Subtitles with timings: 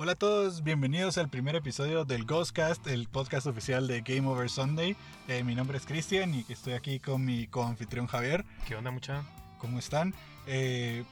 [0.00, 4.48] Hola a todos, bienvenidos al primer episodio del Ghostcast, el podcast oficial de Game Over
[4.48, 4.94] Sunday.
[5.26, 8.44] Eh, mi nombre es Cristian y estoy aquí con mi coanfitrión Javier.
[8.68, 9.24] ¿Qué onda, mucha?
[9.58, 10.14] ¿Cómo están?
[10.46, 11.02] Eh,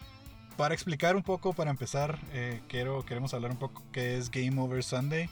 [0.56, 4.60] para explicar un poco, para empezar, eh, quiero, queremos hablar un poco qué es Game
[4.60, 5.28] Over Sunday.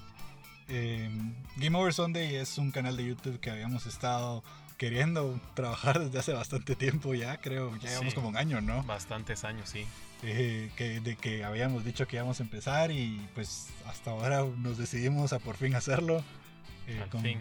[0.66, 4.42] Game Over Sunday es un canal de YouTube que habíamos estado
[4.76, 8.82] queriendo trabajar desde hace bastante tiempo ya, creo, ya llevamos como un año, ¿no?
[8.84, 9.86] Bastantes años, sí.
[10.22, 14.78] Eh, que, de que habíamos dicho que íbamos a empezar y pues hasta ahora nos
[14.78, 16.24] decidimos a por fin hacerlo.
[16.86, 17.38] Eh, Al con, fin.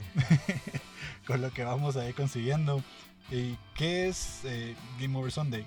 [1.28, 2.84] con lo que vamos a ir consiguiendo.
[3.32, 5.66] ¿Y qué es eh, Game Over Sunday?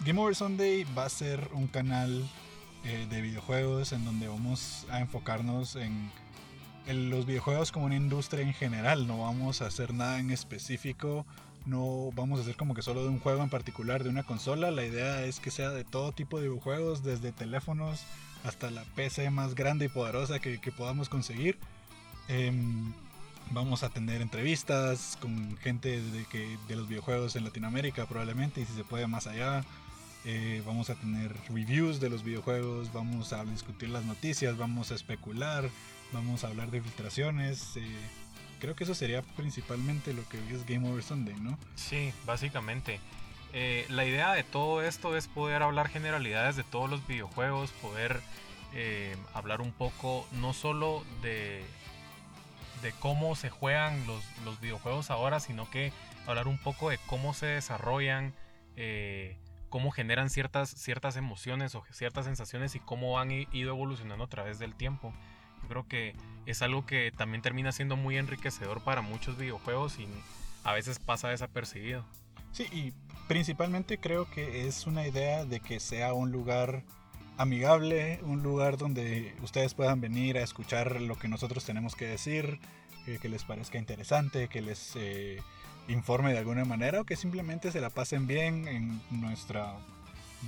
[0.00, 2.28] Game Over Sunday va a ser un canal
[2.82, 6.10] de videojuegos en donde vamos a enfocarnos en
[6.86, 9.06] los videojuegos como una industria en general.
[9.06, 11.26] No vamos a hacer nada en específico.
[11.64, 14.70] No vamos a hacer como que solo de un juego en particular, de una consola.
[14.70, 18.00] La idea es que sea de todo tipo de videojuegos, desde teléfonos
[18.44, 21.58] hasta la PC más grande y poderosa que, podamos conseguir.
[22.28, 22.92] Em,
[23.50, 28.64] vamos a tener entrevistas con gente de, que, de los videojuegos en Latinoamérica probablemente y
[28.64, 29.64] si se puede más allá.
[30.24, 34.94] Eh, vamos a tener reviews de los videojuegos, vamos a discutir las noticias, vamos a
[34.94, 35.68] especular,
[36.12, 37.76] vamos a hablar de filtraciones.
[37.76, 37.82] Eh,
[38.60, 41.58] creo que eso sería principalmente lo que es Game Over Sunday, ¿no?
[41.74, 43.00] Sí, básicamente.
[43.52, 48.20] Eh, la idea de todo esto es poder hablar generalidades de todos los videojuegos, poder
[48.72, 51.62] eh, hablar un poco no solo de,
[52.80, 55.92] de cómo se juegan los, los, videojuegos ahora, sino que
[56.26, 58.32] hablar un poco de cómo se desarrollan,
[59.68, 64.58] cómo generan ciertas, ciertas emociones o ciertas sensaciones y cómo han ido evolucionando a través
[64.58, 65.12] del tiempo
[65.68, 66.14] creo que
[66.46, 70.06] es algo que también termina siendo muy enriquecedor para muchos videojuegos y
[70.64, 72.04] a veces pasa desapercibido.
[72.52, 72.92] Sí, y
[73.28, 76.82] principalmente creo que es una idea de que sea un lugar
[77.38, 82.60] amigable, un lugar donde ustedes puedan venir a escuchar lo que nosotros tenemos que decir,
[83.20, 85.40] que, les parezca interesante, que les eh,
[85.88, 89.74] informe de alguna manera o que simplemente se la pasen bien en nuestra,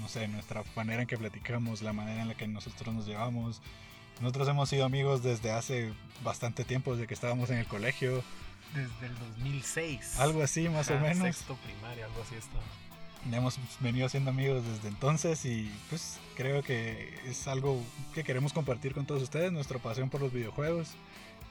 [0.00, 3.60] no sé, nuestra manera en que platicamos, la manera en la que nosotros nos llevamos.
[4.20, 5.92] Nosotros hemos sido amigos desde hace
[6.22, 8.22] bastante tiempo, desde que estábamos en el colegio.
[8.75, 10.19] Desde el 2006.
[10.20, 11.19] Algo así, más o menos.
[11.36, 12.58] Sexto primaria, algo así está.
[13.32, 17.82] Hemos venido siendo amigos desde entonces y pues creo que es algo
[18.14, 20.91] que queremos compartir con todos ustedes, nuestra pasión por los videojuegos.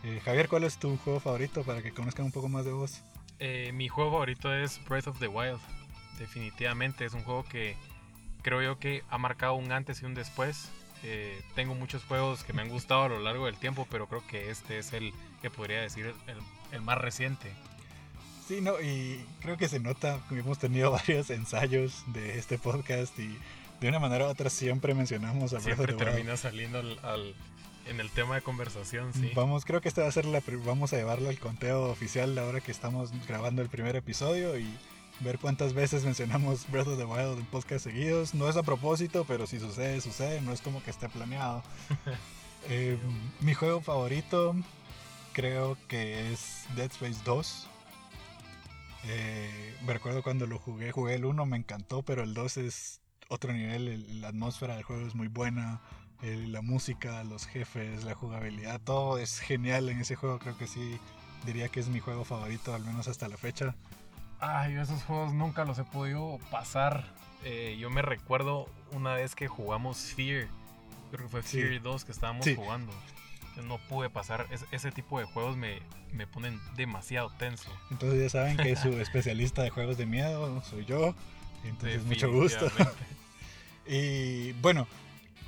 [0.03, 3.01] Eh, Javier, ¿cuál es tu juego favorito para que conozcan un poco más de vos?
[3.39, 5.59] Eh, mi juego favorito es Breath of the Wild.
[6.19, 7.75] Definitivamente es un juego que
[8.43, 10.69] creo yo que ha marcado un antes y un después
[11.03, 14.25] eh, tengo muchos juegos que me han gustado a lo largo del tiempo, pero creo
[14.25, 16.13] que este es el que podría decir
[16.71, 17.51] el, más reciente.
[18.47, 23.17] Sí, no, y creo que se nota que hemos tenido varios ensayos de este podcast
[23.19, 23.37] y
[23.81, 27.35] de una manera u otra siempre mencionamos a Siempre termina saliendo al,
[27.85, 29.31] en el tema de conversación, sí.
[29.35, 32.61] Vamos, creo que este va a ser la vamos a llevarlo al conteo oficial ahora
[32.61, 34.73] que estamos grabando el primer episodio y
[35.19, 38.33] ver cuántas veces mencionamos Breath of the Wild en podcast seguidos.
[38.33, 40.41] No es a propósito, pero si sucede, sucede.
[40.41, 41.63] No es como que esté planeado.
[42.69, 42.97] Eh,
[43.41, 44.55] mi juego favorito
[45.33, 47.67] creo que es Dead Space 2.
[49.03, 53.01] Eh, me recuerdo cuando lo jugué, jugué el 1, me encantó, pero el 2 es
[53.27, 54.21] otro nivel.
[54.21, 55.81] la atmósfera del juego es muy buena.
[56.21, 60.39] la música, los jefes, la jugabilidad, todo es genial en ese juego.
[60.39, 60.97] Creo que sí
[61.45, 63.75] diría que es mi juego favorito, al menos hasta la fecha.
[64.45, 67.05] Ay, esos juegos nunca los he podido pasar.
[67.45, 70.47] Eh, yo me recuerdo una vez que jugamos Fear.
[71.11, 72.91] Creo que fue Fear 2 que estábamos jugando.
[73.55, 74.47] Yo no pude pasar.
[74.71, 75.79] ese tipo de juegos me,
[76.11, 77.71] me, ponen demasiado tenso.
[77.89, 81.15] Entonces ya saben que su especialista de juegos de miedo soy yo.
[81.63, 82.69] Entonces mucho gusto.
[83.87, 84.87] y bueno,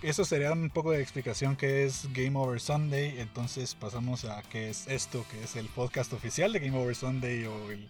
[0.03, 3.19] eso sería un poco de explicación que es Game Over Sunday.
[3.19, 7.43] Entonces pasamos a qué es esto, que es el podcast oficial de Game Over Sunday
[7.43, 7.89] o el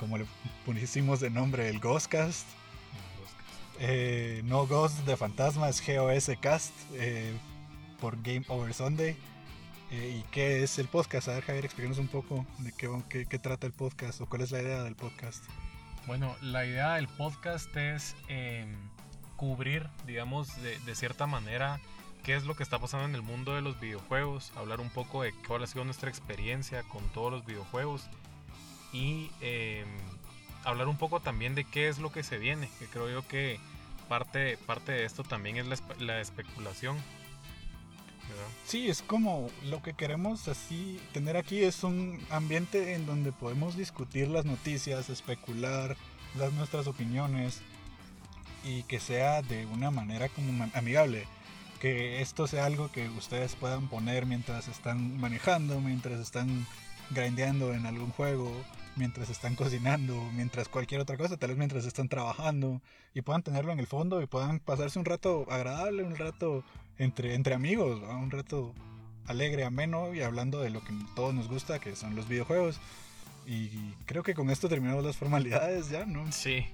[0.00, 0.24] como le
[0.64, 2.46] pusimos de nombre, el Ghostcast.
[3.78, 7.32] Eh, no Ghost de fantasma, es GOS Cast eh,
[8.00, 9.16] por Game Over Sunday.
[9.90, 11.28] Eh, ¿Y qué es el podcast?
[11.28, 14.62] A ver, Javier, explícanos un poco de qué, trata el podcast o cuál es la
[14.62, 15.44] idea del podcast.
[16.06, 18.74] Bueno, la idea del podcast es em,
[19.36, 21.80] cubrir, digamos, de, de, cierta manera
[22.22, 25.22] qué es lo que está pasando en el mundo de los videojuegos, hablar un poco
[25.22, 28.08] de cuál ha sido nuestra experiencia con todos los videojuegos
[28.92, 29.86] y em,
[30.64, 33.58] hablar un poco también de qué es lo que se viene, que creo yo que
[34.08, 35.66] parte, parte de esto también es
[36.00, 36.96] la, especulación.
[38.64, 43.76] Sí, es como lo que queremos así tener aquí es un ambiente en donde podemos
[43.76, 45.96] discutir las noticias, especular,
[46.38, 47.60] dar nuestras opiniones
[48.64, 51.26] y que sea de una manera como amigable.
[51.80, 56.66] que esto sea algo que ustedes puedan poner mientras están manejando, mientras están
[57.10, 58.52] grindeando en algún juego,
[58.96, 62.80] mientras están cocinando, mientras cualquier otra cosa, tal vez mientras están trabajando
[63.14, 66.64] y puedan tenerlo en el fondo y puedan pasarse un rato agradable, un rato
[66.98, 68.74] entre, entre amigos, un rato
[69.26, 72.80] alegre, ameno y hablando de lo que todos nos gusta, que son los videojuegos.
[73.46, 76.30] Y creo que con esto terminamos las formalidades ya, ¿no?
[76.32, 76.66] Sí.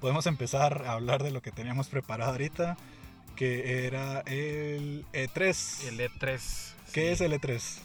[0.00, 2.76] Podemos empezar a hablar de lo que teníamos preparado ahorita,
[3.36, 5.88] que era el E3.
[5.88, 6.72] El E3.
[6.92, 7.78] ¿Qué es el E3?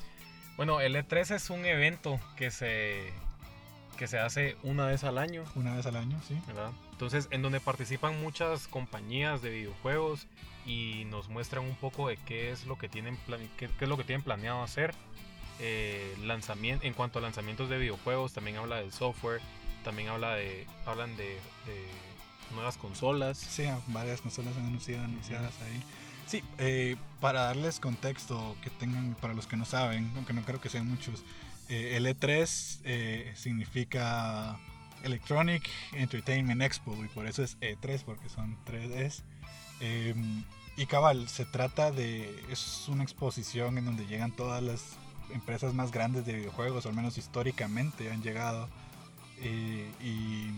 [0.56, 3.14] Bueno, el E3 es un evento que se,
[3.98, 5.44] que se hace una vez al año.
[5.56, 6.40] Una vez al año, sí.
[6.48, 6.72] ¿verdad?
[6.92, 10.28] Entonces, en donde participan muchas compañías de videojuegos
[10.66, 13.18] y nos muestran un poco de qué es lo que tienen,
[13.58, 14.94] qué, qué es lo que tienen planeado hacer.
[15.60, 19.42] Eh, lanzamiento, en cuanto a lanzamientos de videojuegos, también habla del software,
[19.84, 21.26] también habla de, hablan de,
[21.66, 21.88] de
[22.54, 23.38] nuevas consolas.
[23.38, 25.82] Sí, varias consolas han anunciado, anunciadas ahí.
[26.28, 30.60] Sí, eh, para darles contexto que tengan, para los que no saben, aunque no creo
[30.60, 31.24] que sean muchos,
[31.70, 34.60] eh, el E3 eh, significa
[35.04, 39.24] Electronic Entertainment Expo y por eso es E3 porque son 3
[39.80, 40.16] Eh,
[40.76, 44.98] y cabal, se trata de, es una exposición en donde llegan todas las
[45.34, 48.70] empresas más grandes de videojuegos, al menos históricamente han llegado
[49.42, 50.50] eh, y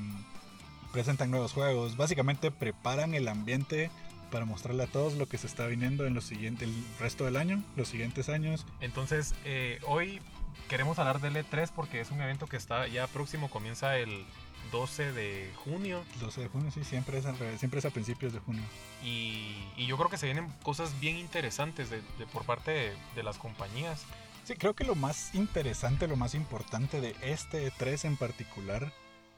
[0.92, 1.98] presentan nuevos juegos.
[1.98, 3.90] Básicamente preparan el ambiente
[4.30, 7.38] para mostrarle a todos lo que se está viniendo en los siguientes, el resto del
[7.38, 8.66] año, los siguientes años.
[8.82, 10.22] Entonces, eh, hoy
[10.68, 14.26] queremos hablar del E3 porque es un evento que está ya próximo, comienza el
[14.72, 16.04] 12 de junio.
[16.20, 18.64] 12 de junio, sí, siempre es, al revés, siempre es a principios de junio.
[19.04, 22.98] Y, y yo creo que se vienen cosas bien interesantes de, de- por parte de,
[23.16, 24.04] de las compañías.
[24.44, 28.92] Sí, creo que lo más interesante, lo más importante de este E3 en particular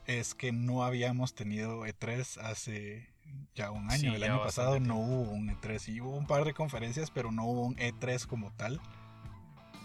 [0.06, 3.08] es que no habíamos tenido E3 hace
[3.54, 4.00] ya un año.
[4.10, 5.78] Sí, el año pasado no hubo un E3.
[5.78, 8.80] Sí hubo un par de conferencias, pero no hubo un E3 como tal.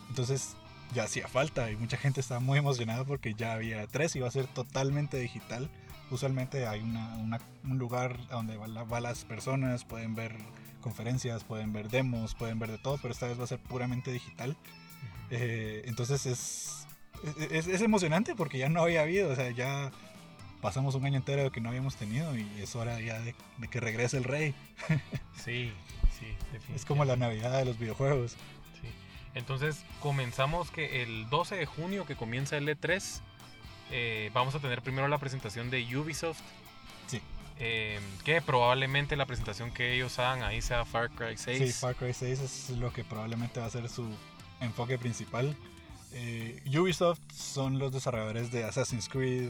[0.09, 0.55] Entonces
[0.93, 4.27] ya hacía falta y mucha gente estaba muy emocionada porque ya había E3 y iba
[4.27, 5.69] a ser totalmente digital.
[6.09, 10.35] Usualmente hay una- una- un lugar donde van, la- van las personas, pueden ver
[10.81, 14.11] conferencias, pueden ver demos, pueden ver de todo, pero esta vez va a ser puramente
[14.11, 14.55] digital.
[15.29, 16.87] Eh, entonces es,
[17.51, 19.91] es, es emocionante porque ya no había habido, o sea, ya
[20.61, 23.79] pasamos un año entero que no habíamos tenido y es hora ya de, de que
[23.81, 24.55] regrese el rey.
[25.43, 25.71] Sí,
[26.17, 26.27] sí,
[26.73, 27.15] Es como la.
[27.17, 28.37] Navidad de los videojuegos.
[29.37, 33.21] Entonces comenzamos que el 12 de junio que comienza el E3,
[33.91, 36.41] eh, vamos a tener primero la presentación de Ubisoft.
[37.07, 37.21] Sí.
[37.59, 41.57] eh, que probablemente la presentación que ellos hagan ahí sea Far Cry 6.
[41.57, 44.07] Sí, Far Cry 6 es lo que probablemente va a ser su
[44.59, 45.55] enfoque principal.
[46.13, 49.49] Eh, Ubisoft son los desarrolladores de Assassin's Creed,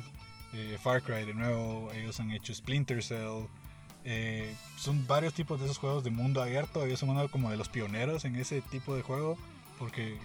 [0.53, 3.45] eh, Far Cry de nuevo, ellos han hecho Splinter Cell.
[4.05, 7.57] eh, son varios tipos de esos juegos de mundo abierto, ellos son uno como de
[7.57, 9.37] los pioneros en ese tipo de juego,
[9.77, 10.17] porque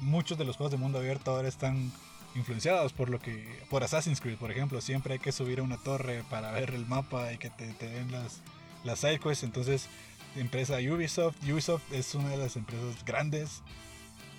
[0.00, 1.92] muchos de los juegos de mundo abierto ahora están
[2.34, 5.76] influenciados por lo que por Assassin's Creed, por ejemplo, siempre hay que subir a una
[5.78, 8.42] torre para ver el mapa y que te, den las
[8.84, 9.88] las sidequests, entonces
[10.36, 11.36] empresa Ubisoft.
[11.42, 13.62] Ubisoft es una de las empresas grandes.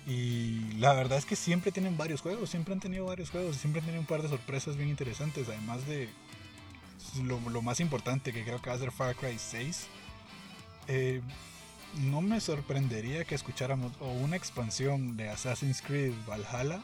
[0.06, 3.80] Y la verdad es que siempre tienen varios juegos, siempre han tenido varios juegos, siempre
[3.80, 5.48] han tenido un par de sorpresas bien interesantes.
[5.48, 6.08] Además de
[7.22, 9.86] lo, más importante que creo que va a ser Far Cry 6.
[10.88, 11.20] Eh,
[11.98, 16.80] no me sorprendería que escucháramos o una expansión de Assassin's Creed Valhalla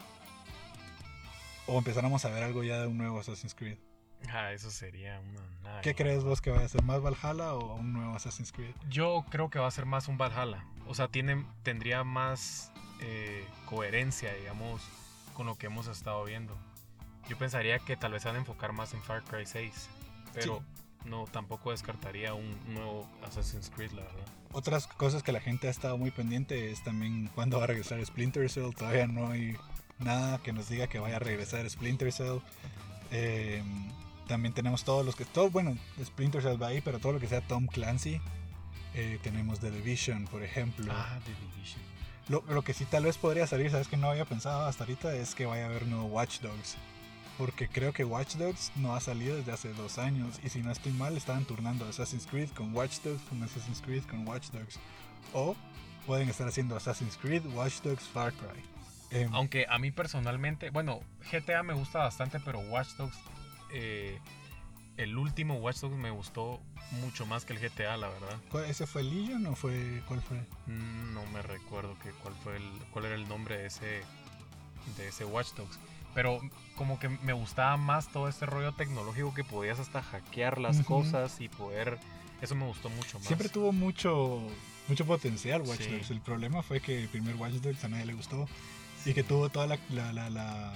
[1.67, 3.77] o empezáramos a ver algo ya de un nuevo Assassin's Creed.
[4.29, 5.81] Ah, eso sería una nada.
[5.81, 8.73] ¿Qué crees vos que vaya a ser más Valhalla o un nuevo Assassin's Creed?
[8.89, 10.65] Yo creo que va a ser más un Valhalla.
[10.87, 12.71] O sea, tiene, tendría más
[13.01, 14.81] eh, coherencia, digamos,
[15.33, 16.57] con lo que hemos estado viendo.
[17.29, 19.89] Yo pensaría que tal vez a enfocar más en Far Cry 6.
[20.33, 20.63] Pero
[21.09, 24.25] no, tampoco descartaría un nuevo Assassin's Creed, la verdad.
[24.51, 28.03] Otras cosas que la gente ha estado muy pendiente es también cuándo va a regresar
[28.05, 28.71] Splinter Cell.
[28.77, 29.55] Todavía no hay
[29.99, 32.39] nada que nos diga que vaya a regresar Splinter Cell.
[33.11, 33.63] Eh,
[34.27, 35.25] también tenemos todos los que.
[35.25, 38.21] Todo, bueno, Splinter Cell va ahí, pero todo lo que sea Tom Clancy.
[38.93, 40.91] Eh, tenemos The Division, por ejemplo.
[40.95, 41.81] Ah, The Division.
[42.29, 45.15] Lo, lo que sí tal vez podría salir, sabes que no había pensado hasta ahorita,
[45.15, 46.75] es que vaya a haber nuevo Watch Dogs.
[47.37, 50.39] Porque creo que Watch Dogs no ha salido desde hace dos años.
[50.43, 54.03] Y si no estoy mal, estaban turnando Assassin's Creed con Watch Dogs, con Assassin's Creed
[54.05, 54.79] con Watch Dogs.
[55.33, 55.55] O
[56.07, 58.63] pueden estar haciendo Assassin's Creed, Watch Dogs, Far Cry.
[59.11, 60.99] Em, Aunque a mí personalmente, bueno,
[61.31, 63.15] GTA me gusta bastante, pero Watch Dogs,
[63.71, 64.19] eh,
[64.97, 66.59] el último Watch Dogs me gustó
[66.91, 68.37] mucho más que el GTA, la verdad.
[68.49, 70.37] ¿cuál- ¿Ese fue Legion o fue cuál fue?
[70.65, 74.01] Mm, No me recuerdo que cuál fue el, cuál era el nombre de ese,
[74.97, 75.77] de ese Watch Dogs.
[76.17, 76.41] Pero
[76.75, 81.39] como que me gustaba más todo este rollo tecnológico que podías hasta hackear las cosas
[81.39, 81.99] y poder...
[82.41, 83.27] Eso me gustó mucho más.
[83.27, 84.41] Siempre tuvo mucho
[84.87, 85.91] mucho potencial Watch Sí.
[85.91, 86.09] Dogs.
[86.09, 88.47] El problema fue que el primer Watch Dogs a nadie le gustó
[89.05, 90.73] y que tuvo toda la, la- la- la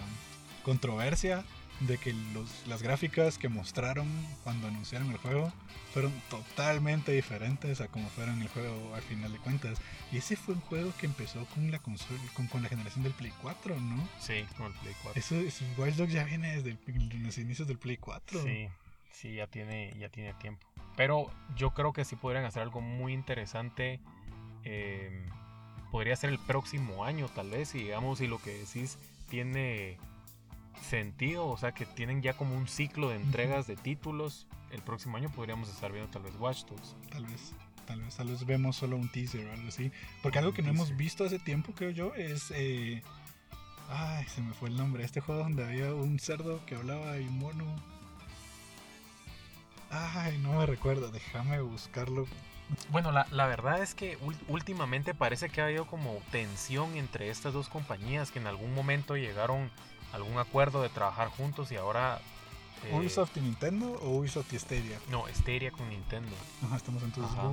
[0.63, 1.43] controversia
[1.87, 4.07] de que los, las gráficas que mostraron
[4.43, 5.51] cuando anunciaron el juego
[5.93, 9.79] fueron totalmente diferentes a como fueron el juego al final de cuentas.
[10.11, 13.13] Y ese fue un juego que empezó con la consola, con, con la generación del
[13.13, 14.07] Play 4, ¿no?
[14.19, 15.19] Sí, con el Play 4.
[15.19, 18.41] Eso, eso- Watch Dogs ya viene desde el- los inicios del Play 4.
[18.43, 18.67] Sí,
[19.11, 20.65] sí, ya tiene, ya tiene tiempo.
[20.95, 23.99] Pero yo creo que sí podrían hacer algo muy interesante.
[24.63, 25.25] eh,
[25.91, 28.97] podría ser el próximo año, tal vez, si digamos, si lo que decís
[29.27, 29.97] tiene
[30.91, 34.45] sentido, o sea, que tienen ya como un ciclo de entregas de títulos.
[34.71, 36.95] El próximo año podríamos estar viendo tal vez Watch Dogs.
[37.09, 37.53] Tal vez,
[37.87, 39.91] tal vez, tal vez vemos solo un teaser o algo así.
[40.21, 42.51] Porque algo que no hemos visto hace tiempo, creo yo, es.
[42.51, 43.01] eh,
[43.89, 45.03] Ay, se me fue el nombre.
[45.03, 47.65] Este juego donde había un cerdo que hablaba y un mono.
[49.89, 51.09] Ay, no me recuerdo.
[51.11, 52.27] Déjame buscarlo.
[52.89, 54.17] Bueno, la, la verdad es que
[54.47, 59.17] últimamente parece que ha habido como tensión entre estas dos compañías que en algún momento
[59.17, 59.69] llegaron
[60.13, 62.19] algún acuerdo de trabajar juntos y ahora...
[62.85, 64.99] eh, ¿Ubisoft y Nintendo o Ubisoft y Stadia?
[65.09, 66.35] No, Stadia con Nintendo.
[66.65, 67.37] Ajá, estamos entonces.
[67.37, 67.51] Ajá.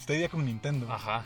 [0.00, 0.92] Stadia con Nintendo.
[0.92, 1.24] Ajá.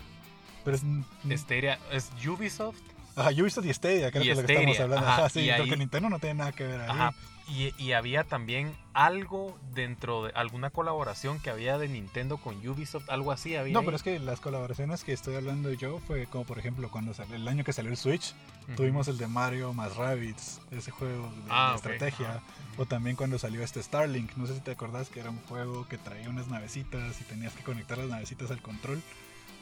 [0.65, 1.41] Pero es.
[1.41, 2.81] Stadia es Ubisoft.
[3.17, 5.07] Ajá, Ubisoft y Stadia, creo Y que es lo que estamos hablando.
[5.07, 6.91] ajá, Ajá, sí, Nintendo no tiene nada que ver ahí.
[6.91, 7.15] Ajá.
[7.49, 13.11] Y, y había también algo dentro de alguna colaboración que había de Nintendo con Ubisoft,
[13.11, 13.73] algo así había.
[13.75, 13.85] No, ahí.
[13.85, 17.35] pero es que las colaboraciones que estoy hablando yo fue como por ejemplo cuando salió
[17.35, 18.33] el año que salió el Switch,
[18.77, 22.41] tuvimos el de Mario más Rabbids, ese juego de, Ah, de estrategia.
[22.79, 25.87] O también cuando salió este Starlink, no sé si te acordás que era un juego
[25.89, 29.03] que traía unas navecitas y tenías que conectar las navecitas al control.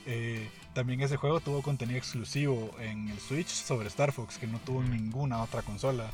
[0.07, 4.59] Eh, también ese juego tuvo contenido exclusivo en el Switch sobre Star Fox que no
[4.61, 6.11] tuvo en ninguna otra consola.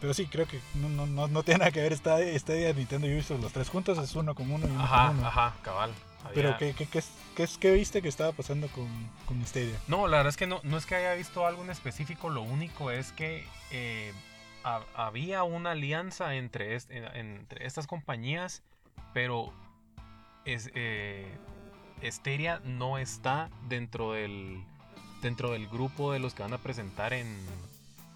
[0.00, 2.72] Pero sí, creo que no, no, no, no tiene nada que ver esta, este día
[2.74, 5.26] Nintendo y Ubisoft, los tres juntos es uno con uno y uno Ajá, con uno.
[5.28, 5.92] ajá, cabal.
[6.34, 7.02] Pero ¿qué, qué, qué,
[7.36, 8.88] qué, qué viste que estaba pasando con,
[9.26, 9.78] con Stadia?
[9.88, 12.42] No, la verdad es que no, no es que haya visto algo en específico, lo
[12.42, 14.12] único es que eh,
[14.64, 18.62] ha- había una alianza entre, est- en- entre estas compañías,
[19.12, 19.52] pero
[20.46, 21.30] es, eh,
[22.10, 24.62] Stadia no está dentro del,
[25.22, 27.26] dentro del grupo de los que van a presentar en,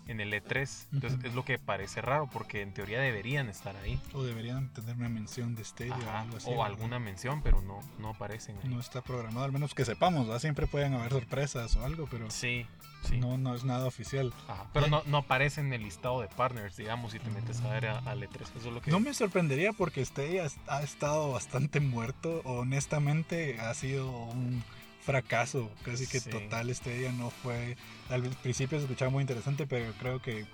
[0.08, 0.86] en el E3.
[0.92, 4.00] Entonces es lo que parece raro, porque en teoría deberían estar ahí.
[4.12, 6.46] O deberían tener una mención de Stadia o algo así.
[6.48, 6.66] o ¿verdad?
[6.66, 8.68] alguna mención, pero no, no aparecen ahí.
[8.68, 10.40] No está programado, al menos que sepamos, ¿verdad?
[10.40, 12.66] Siempre pueden haber sorpresas o algo, pero Sí,
[13.04, 13.18] sí.
[13.18, 14.32] no, no es nada oficial.
[14.48, 17.68] Ajá, pero no, no aparece en el listado de partners, digamos, si te metes a
[17.70, 18.40] ver a, a E3.
[18.42, 18.90] Eso es lo que.
[18.90, 22.40] No me sorprendería porque Stadia ha estado bastante muerto.
[22.44, 24.64] Honestamente, ha sido un
[25.08, 26.28] fracaso, casi que Sí.
[26.28, 26.74] total.
[26.74, 27.76] Stadia no fue.
[28.10, 30.44] Al principio se escuchaba muy interesante, pero creo que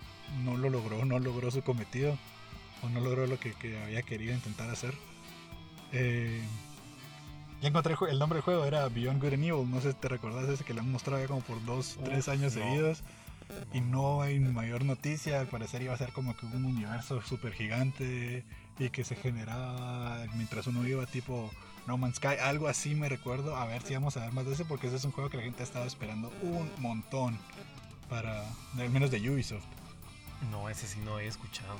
[0.44, 2.16] no lo logró, no logró su cometido,
[2.82, 4.94] o no logró lo que, que había querido intentar hacer.
[5.92, 6.40] Eh,
[7.62, 9.68] ya encontré el nombre del juego, era Beyond Good and Evil.
[9.70, 12.04] No sé si te recordás ese que lo han mostrado ya como por dos, Uf,
[12.04, 12.62] tres años no.
[12.62, 13.02] seguidos.
[13.72, 17.52] Y no hay mayor noticia, al parecer iba a ser como que un universo súper
[17.52, 18.44] gigante
[18.78, 21.50] y que se generaba mientras uno iba tipo
[21.86, 24.54] No Man's Sky, algo así me recuerdo, a ver si vamos a ver más de
[24.54, 27.38] ese porque ese es un juego que la gente ha estado esperando un montón
[28.08, 28.42] para,
[28.78, 29.64] al menos de Ubisoft.
[30.50, 31.76] No, ese sí no he escuchado.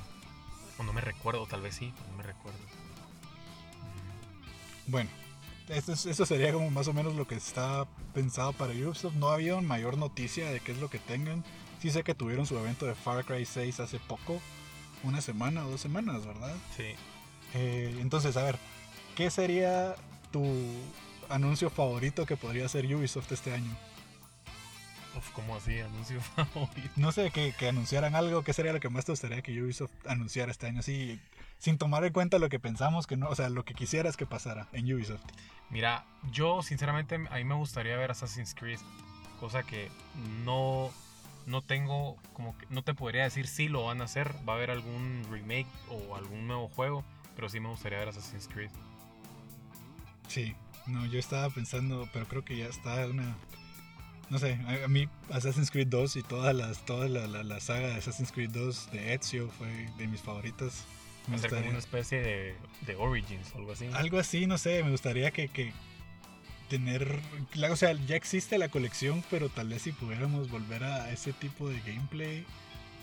[0.78, 2.58] O no me recuerdo, tal vez sí, no me recuerdo.
[4.86, 5.08] Bueno,
[5.68, 9.14] esto, es- eso sería como más o menos lo que está pensado para Ubisoft.
[9.14, 11.42] No había mayor noticia de qué es lo que tengan.
[11.80, 14.40] Sí sé que tuvieron su evento de Far Cry 6 hace poco,
[15.02, 16.54] una semana o dos semanas, ¿verdad?
[16.76, 16.94] Sí.
[17.54, 18.58] Eh, entonces, a ver,
[19.14, 19.94] ¿qué sería
[20.30, 20.44] tu
[21.28, 23.70] anuncio favorito que podría hacer Ubisoft este año?
[25.16, 25.78] Uf, ¿cómo así?
[25.80, 26.90] Anuncio favorito.
[26.96, 29.92] No sé, que, que anunciaran algo, ¿qué sería lo que más te gustaría que Ubisoft
[30.06, 30.80] anunciara este año?
[30.80, 31.20] Así,
[31.58, 34.26] sin tomar en cuenta lo que pensamos que no, o sea, lo que quisieras que
[34.26, 35.22] pasara en Ubisoft.
[35.70, 38.80] Mira, yo sinceramente a mí me gustaría ver Assassin's Creed.
[39.40, 39.90] Cosa que
[40.44, 40.90] no,
[41.46, 44.34] no tengo, como que no te podría decir si lo van a hacer.
[44.48, 47.04] Va a haber algún remake o algún nuevo juego.
[47.34, 48.70] Pero sí me gustaría ver Assassin's Creed.
[50.28, 50.54] Sí,
[50.86, 53.36] no, yo estaba pensando, pero creo que ya está una...
[54.30, 57.88] No sé, a, mí Assassin's Creed 2 y todas las, toda la, la- la saga
[57.88, 60.84] de Assassin's Creed 2 de Ezio fue de mis favoritas.
[61.28, 62.54] Me Hacer como gustaría- una especie de,
[62.86, 63.86] de Origins o algo así.
[63.92, 65.72] Algo así, no sé, me gustaría que, que
[66.68, 67.20] tener,
[67.70, 71.68] o sea, ya existe la colección, pero tal vez si pudiéramos volver a ese tipo
[71.68, 72.44] de gameplay,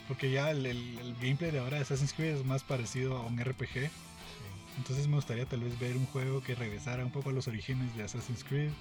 [0.08, 3.22] porque ya el, el- el gameplay de ahora de Assassin's Creed es más parecido a
[3.26, 3.90] un RPG.
[4.82, 7.96] Entonces me gustaría tal vez ver un juego que regresara un poco a los orígenes
[7.96, 8.72] de Assassin's Creed.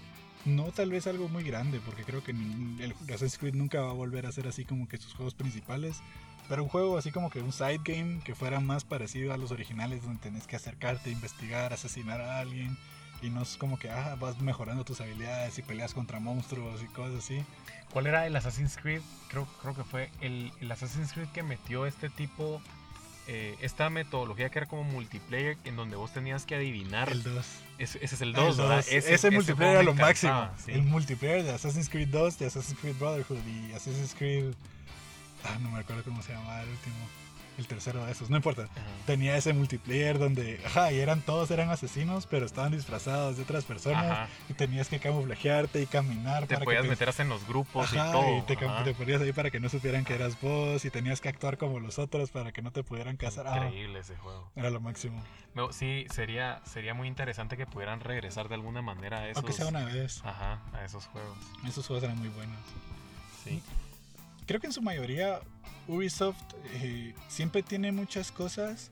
[0.47, 3.93] No tal vez algo muy grande, porque creo que el Assassin's Creed nunca va a
[3.93, 5.99] volver a ser así como que sus juegos principales.
[6.49, 9.51] Pero un juego así como que un side game que fuera más parecido a los
[9.51, 12.79] originales, donde tenés que acercarte, investigar, asesinar a alguien
[13.21, 16.87] y no es como que ah, vas mejorando tus habilidades y peleas contra monstruos y
[16.87, 17.45] cosas así.
[17.93, 19.03] ¿Cuál era el Assassin's Creed?
[19.29, 22.63] Creo, creo que fue el Assassin's Creed que metió este tipo,
[23.33, 27.11] eh, esta metodología que era como multiplayer, en donde vos tenías que adivinar.
[27.13, 27.47] El 2.
[27.79, 28.77] Ese, ese es el El 2, ¿verdad?
[28.79, 28.89] dos.
[28.89, 30.33] Ese, multiplayer era lo máximo.
[30.33, 30.73] encantaba, sí.
[30.73, 34.53] El multiplayer de Assassin's Creed 2, de Assassin's Creed Brotherhood y Assassin's Creed.
[35.45, 36.97] Ah, no me acuerdo cómo se llamaba el último.
[37.61, 38.63] El tercero de esos, no importa.
[38.63, 38.83] Ajá.
[39.05, 43.65] Tenía ese multiplayer donde, ajá, y eran todos eran asesinos, pero estaban disfrazados de otras
[43.67, 44.29] personas Ajá.
[44.49, 47.47] y tenías que camuflajearte y caminar Te para podías que te, meter hasta en los
[47.47, 48.39] grupos Ajá, y todo.
[48.39, 51.29] y te, te ponías ahí para que no supieran que eras vos y tenías que
[51.29, 53.47] actuar como los otros para que no te pudieran cazar.
[53.47, 54.51] Ah, Increíble ese juego.
[54.57, 55.23] era lo máximo.
[55.55, 59.53] Me- Sí, sería, sería muy interesante que pudieran regresar de alguna manera a esos, Aunque
[59.53, 60.23] sea una vez.
[60.25, 61.37] ajá, a esos juegos.
[61.69, 62.57] Esos juegos eran muy buenos.
[63.45, 63.63] Sí.
[64.51, 65.39] Creo que en su mayoría
[65.87, 66.43] Ubisoft
[66.83, 68.91] eh, siempre tiene muchas cosas.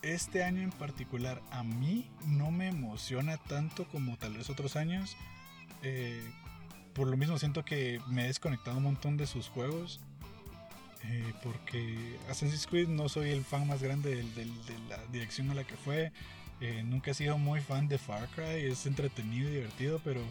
[0.00, 5.16] Este año en particular a mí no me emociona tanto como tal vez otros años.
[5.82, 6.22] Eh,
[6.94, 9.98] por lo mismo siento que me he desconectado un montón de sus juegos.
[11.02, 15.50] eh, porque Assassin's Creed no soy el fan más grande del- del- de la dirección
[15.50, 16.12] a la que fue.
[16.60, 18.66] Eh, nunca he sido muy fan de Far Cry.
[18.70, 20.22] Es entretenido y divertido, pero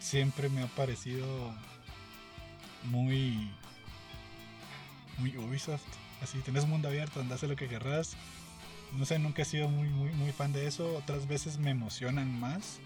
[0.00, 1.54] siempre me ha parecido
[2.84, 3.50] muy
[5.18, 5.82] muy Ubisoft.
[6.22, 8.16] Así tenés un mundo abierto andás lo que querrás.
[8.92, 10.96] No sé nunca he sido muy muy fan de eso.
[10.96, 12.80] Otras veces me emocionan más.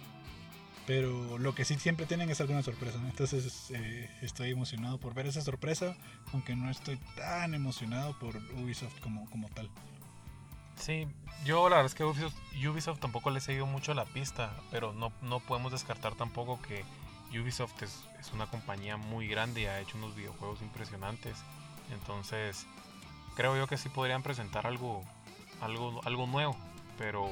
[0.87, 2.99] Pero lo que sí siempre tienen es alguna sorpresa.
[3.05, 5.97] Entonces eh, estoy emocionado por ver esa sorpresa
[6.33, 9.71] aunque no estoy tan emocionado por Ubisoft como, como tal.
[10.81, 11.07] Sí,
[11.45, 12.35] yo la verdad es que Ubisoft,
[12.67, 16.85] Ubisoft tampoco le he seguido mucho la pista, pero no, no podemos descartar tampoco que
[17.39, 21.37] Ubisoft es, es una compañía muy grande y ha hecho unos videojuegos impresionantes.
[21.93, 22.67] Entonces,
[23.37, 25.05] creo yo que sí podrían presentar algo,
[25.61, 26.57] algo, algo nuevo,
[26.99, 27.29] pero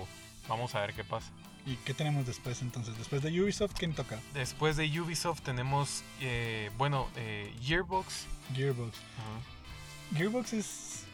[0.49, 1.31] vamos a ver qué pasa.
[1.67, 6.71] y qué tenemos después entonces después de Ubisoft quién toca Después de Ubisoft tenemos, eh,
[6.79, 8.27] bueno, eh, Gearbox.
[8.55, 8.97] Gearbox
[10.15, 11.08] Gearbox es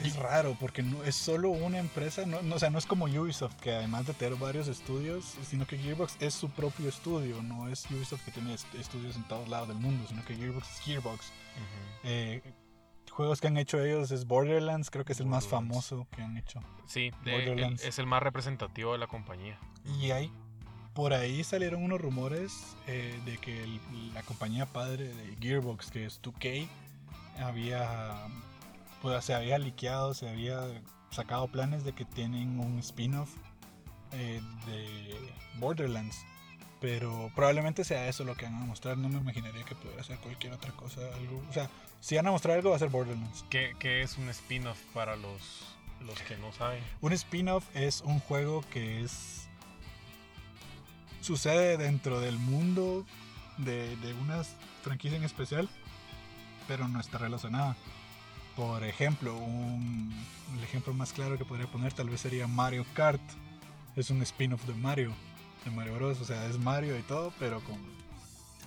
[0.00, 3.06] es raro porque no es solo una empresa, no, no, o sea, no es como
[3.06, 7.68] Ubisoft que además de tener varios estudios, sino que Gearbox es su propio estudio, no
[7.68, 10.80] es Ubisoft que tiene est- estudios en todos lados del mundo, sino que Gearbox es
[10.80, 11.32] Gearbox.
[12.04, 12.42] Eh,
[13.10, 16.36] juegos que han hecho ellos es Borderlands, creo que es el más famoso que han
[16.36, 16.60] hecho.
[16.86, 17.58] Sí, de- el-
[17.88, 19.58] es el más representativo de la compañía.
[20.00, 20.32] Y hay
[20.94, 23.80] por ahí salieron unos rumores eh, de que el-
[24.14, 26.68] la compañía padre de Gearbox, que es 2K,
[27.40, 28.16] había
[29.02, 30.60] pues, se había liqueado, se había
[31.10, 33.30] sacado planes de que tienen un spin-off
[34.12, 36.24] eh, de Borderlands.
[36.80, 38.96] Pero probablemente sea eso lo que van a mostrar.
[38.96, 41.00] No me imaginaría que pudiera ser cualquier otra cosa.
[41.14, 41.68] Algo, o sea,
[42.00, 43.44] si van a mostrar algo va a ser Borderlands.
[43.50, 46.82] ¿Qué, qué es un spin-off para los, los que no saben?
[47.00, 49.48] Un spin-off es un juego que es.
[51.20, 53.04] sucede dentro del mundo
[53.56, 54.44] de, de una
[54.82, 55.68] franquicia en especial,
[56.68, 57.76] pero no está relacionada.
[58.58, 60.12] Por ejemplo, un,
[60.56, 63.22] el ejemplo más claro que podría poner tal vez sería Mario Kart.
[63.94, 65.12] Es un spin-off de Mario,
[65.64, 66.20] de Mario Bros.
[66.20, 67.76] O sea, es Mario y todo, pero con,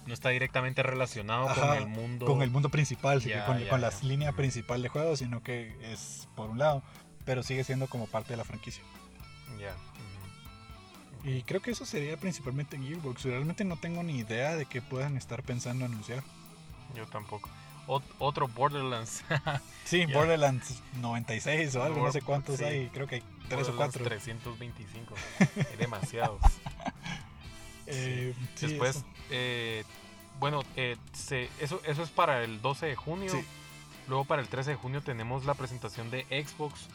[0.07, 2.25] No está directamente relacionado Ajá, con el mundo.
[2.25, 3.77] con el mundo principal, con, ya, con ya.
[3.77, 6.83] la línea principal de juego, sino que es por un lado,
[7.25, 8.83] pero sigue siendo como parte de la franquicia.
[9.59, 9.75] Ya.
[11.29, 13.23] Y creo que eso sería principalmente en Gearbox.
[13.25, 16.23] Realmente no tengo ni idea de qué puedan estar pensando anunciar.
[16.95, 17.49] Yo tampoco.
[17.87, 19.23] Ot- otro Borderlands.
[19.83, 20.15] Sí, Ya.
[20.15, 22.63] Borderlands 96 o algo, no sé cuántos sí.
[22.63, 22.87] hay.
[22.93, 24.03] Creo que hay 3 o Borderlands 4.
[24.05, 25.15] 325.
[25.69, 26.39] Hay demasiados.
[27.87, 29.83] Eh, sí, Después, eh,
[30.39, 33.29] bueno, eh, se- eso, eso es para el 12 de junio.
[33.31, 33.39] Sí.
[34.07, 36.87] Luego para el 13 de junio tenemos la presentación de Xbox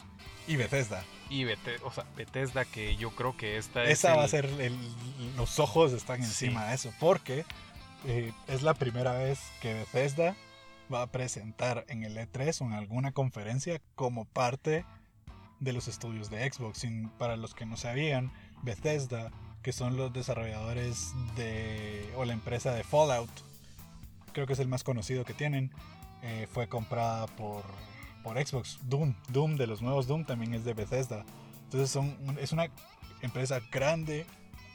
[0.47, 1.03] Y Bethesda.
[1.29, 4.45] y Bete- o sea, Bethesda, que yo creo que esta es Esa va a ser
[4.45, 4.77] el-
[5.35, 6.45] los ojos están Sí.
[6.45, 6.91] encima de eso.
[6.99, 7.45] Porque
[8.47, 10.35] es la primera vez que Bethesda
[10.91, 14.85] va a presentar en el E3 o en alguna conferencia como parte
[15.59, 16.85] de los estudios de Xbox.
[17.17, 18.31] Para los que no sabían,
[18.63, 22.11] Bethesda, que son los desarrolladores de.
[22.15, 23.29] o la empresa de Fallout,
[24.33, 25.71] creo que es el más conocido que tienen,
[26.21, 27.63] eh, fue comprada por,
[28.23, 28.79] por Xbox.
[28.83, 31.25] Doom, Doom de los nuevos Doom también es de Bethesda.
[31.65, 32.01] Entonces
[32.39, 32.67] es una
[33.21, 34.25] empresa grande,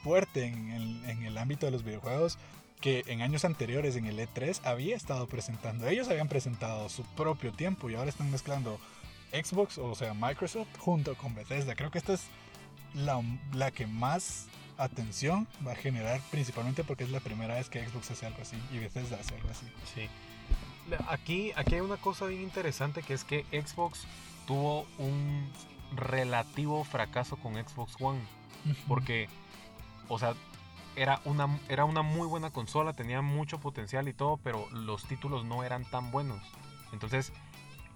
[0.03, 2.37] fuerte en el ámbito de los videojuegos,
[2.83, 5.87] que en años anteriores en el E3 había estado presentando.
[5.87, 8.77] Ellos habían presentado su propio tiempo y ahora están mezclando
[9.31, 11.75] Xbox, o sea, Microsoft, junto con Bethesda.
[11.75, 12.25] Creo que esta es
[12.93, 17.87] la, la que más atención va a generar, principalmente porque es la primera vez que
[17.87, 19.65] Xbox hace algo así y Bethesda hace algo así.
[19.95, 20.09] Sí.
[21.07, 24.01] Aquí, aquí hay una cosa bien interesante que es que Xbox
[24.45, 25.49] tuvo un
[25.95, 28.19] relativo fracaso con Xbox One.
[28.89, 29.29] Porque
[30.09, 30.33] o sea,
[30.95, 35.43] era una, era una muy buena consola, tenía mucho potencial y todo, pero los títulos
[35.45, 36.41] no eran tan buenos.
[36.91, 37.31] Entonces,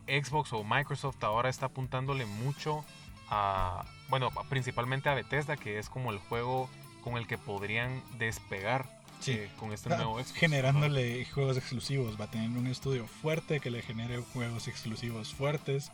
[0.08, 2.84] Xbox o Microsoft ahora está apuntándole mucho
[3.30, 6.70] a, bueno, principalmente a Bethesda, que es como el juego
[7.04, 8.86] con el que podrían despegar
[9.20, 9.32] Sí.
[9.32, 10.34] eh, con este nuevo Xbox.
[10.34, 12.20] generándole juegos exclusivos.
[12.22, 15.92] Va a tener un estudio fuerte que le genere juegos exclusivos fuertes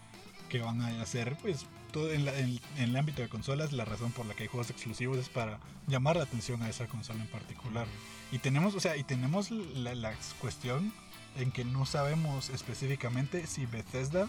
[0.50, 3.72] que van a hacer, pues, todo en, la- en- en el ámbito de consolas.
[3.72, 6.88] La razón por la que hay juegos exclusivos es para llamar la atención a esa
[6.88, 7.88] consola en particular.
[8.34, 10.92] Y tenemos, o sea, y tenemos la, la cuestión
[11.38, 14.28] en que no sabemos específicamente si Bethesda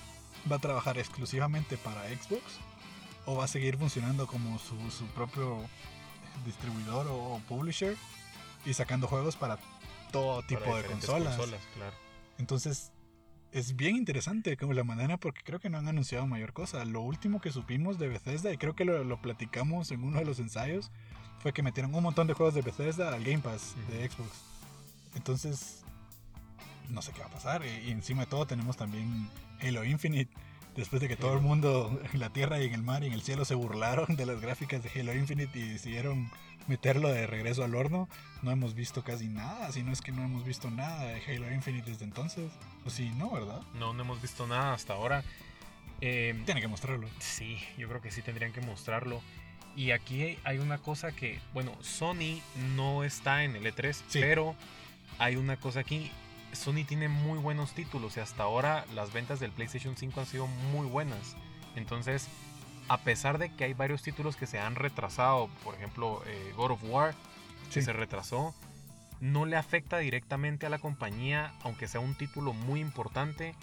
[0.51, 2.43] va a trabajar exclusivamente para Xbox
[3.27, 5.59] o va a seguir funcionando como su, su propio
[6.45, 7.97] distribuidor o publisher
[8.67, 9.59] y sacando juegos para
[10.13, 11.61] todo Para tipo de diferentes consolas.
[11.75, 11.95] claro.
[12.39, 12.91] Entonces,
[13.55, 16.85] es bien interesante como la manera porque creo que no han anunciado mayor cosa.
[16.85, 20.25] Lo último que supimos de Bethesda, y creo que lo, lo platicamos en uno de
[20.25, 20.91] los ensayos,
[21.39, 24.43] fue que metieron un montón de juegos de Bethesda al Game Pass de Xbox.
[25.15, 25.85] Entonces,
[26.91, 27.63] no sé qué va a pasar.
[27.65, 29.29] Y, y encima de todo tenemos también
[29.63, 30.33] Halo Infinite.
[30.77, 33.13] Después de que todo el mundo en la tierra y en el mar y en
[33.13, 36.31] el cielo se burlaron de las gráficas de Halo Infinite y decidieron
[36.67, 38.09] meterlo de regreso al horno,
[38.43, 39.71] no hemos visto casi nada.
[39.71, 42.51] Si no es que no hemos visto nada de Halo Infinite desde entonces.
[42.85, 43.61] O sí, no, ¿verdad?
[43.75, 45.23] No, no hemos visto nada hasta ahora.
[46.01, 47.09] Eh, Tiene que mostrarlo.
[47.21, 49.23] Sí, yo creo que sí tendrían que mostrarlo.
[49.77, 52.41] Y aquí hay una cosa que, bueno, Sony
[52.77, 54.21] no está en el E3, Sí.
[54.21, 54.55] pero
[55.19, 56.11] hay una cosa aquí.
[56.55, 60.47] Sony tiene muy buenos títulos y hasta ahora las ventas del PlayStation 5 han sido
[60.47, 61.37] muy buenas.
[61.77, 62.29] Entonces,
[62.89, 66.73] a pesar de que hay varios títulos que se han retrasado, por ejemplo, eh, God
[66.73, 67.15] of War,
[67.73, 68.55] que se retrasó,
[69.21, 73.55] no le afecta directamente a la compañía, aunque sea un título muy importante,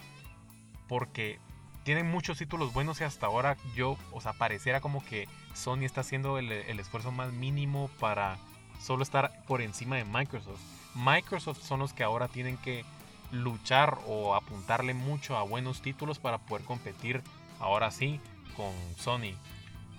[0.88, 1.38] porque
[1.84, 6.02] tienen muchos títulos buenos y hasta ahora yo, o sea, pareciera como que Sony está
[6.02, 8.38] haciendo el, el esfuerzo más mínimo para
[8.80, 10.81] solo estar por encima de Microsoft.
[10.94, 12.84] Microsoft son los que ahora tienen que
[13.30, 17.22] luchar o apuntarle mucho a buenos títulos para poder competir
[17.60, 18.20] ahora sí
[18.56, 19.34] con Sony.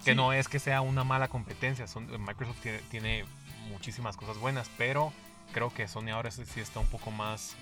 [0.04, 0.16] Que Sí.
[0.16, 3.26] no es que sea una mala competencia, son- Microsoft tiene, tiene
[3.70, 5.12] muchísimas cosas buenas, pero
[5.54, 7.56] creo que Sony ahora sí está un poco más,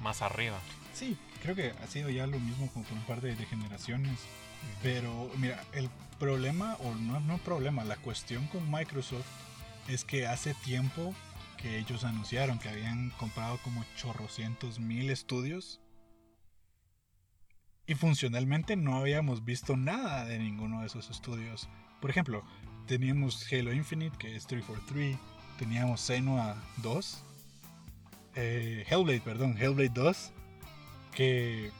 [0.00, 0.58] más arriba.
[0.94, 4.18] Sí, creo que ha sido ya lo mismo por un par de, de generaciones.
[4.82, 5.88] Pero mira, el
[6.18, 9.26] problema, o no, no problema, la cuestión con Microsoft
[9.88, 11.14] es que hace tiempo
[11.58, 15.80] que ellos anunciaron que habían comprado como chorrocientos mil estudios.
[17.86, 21.68] Y funcionalmente no habíamos visto nada de ninguno de esos estudios.
[22.00, 22.44] Por ejemplo,
[22.86, 25.16] teníamos Halo Infinite, que es 343.
[25.58, 27.24] Teníamos Senua 2.
[28.36, 30.32] eh, Hellblade, perdón, Hellblade 2.
[31.12, 31.70] Que.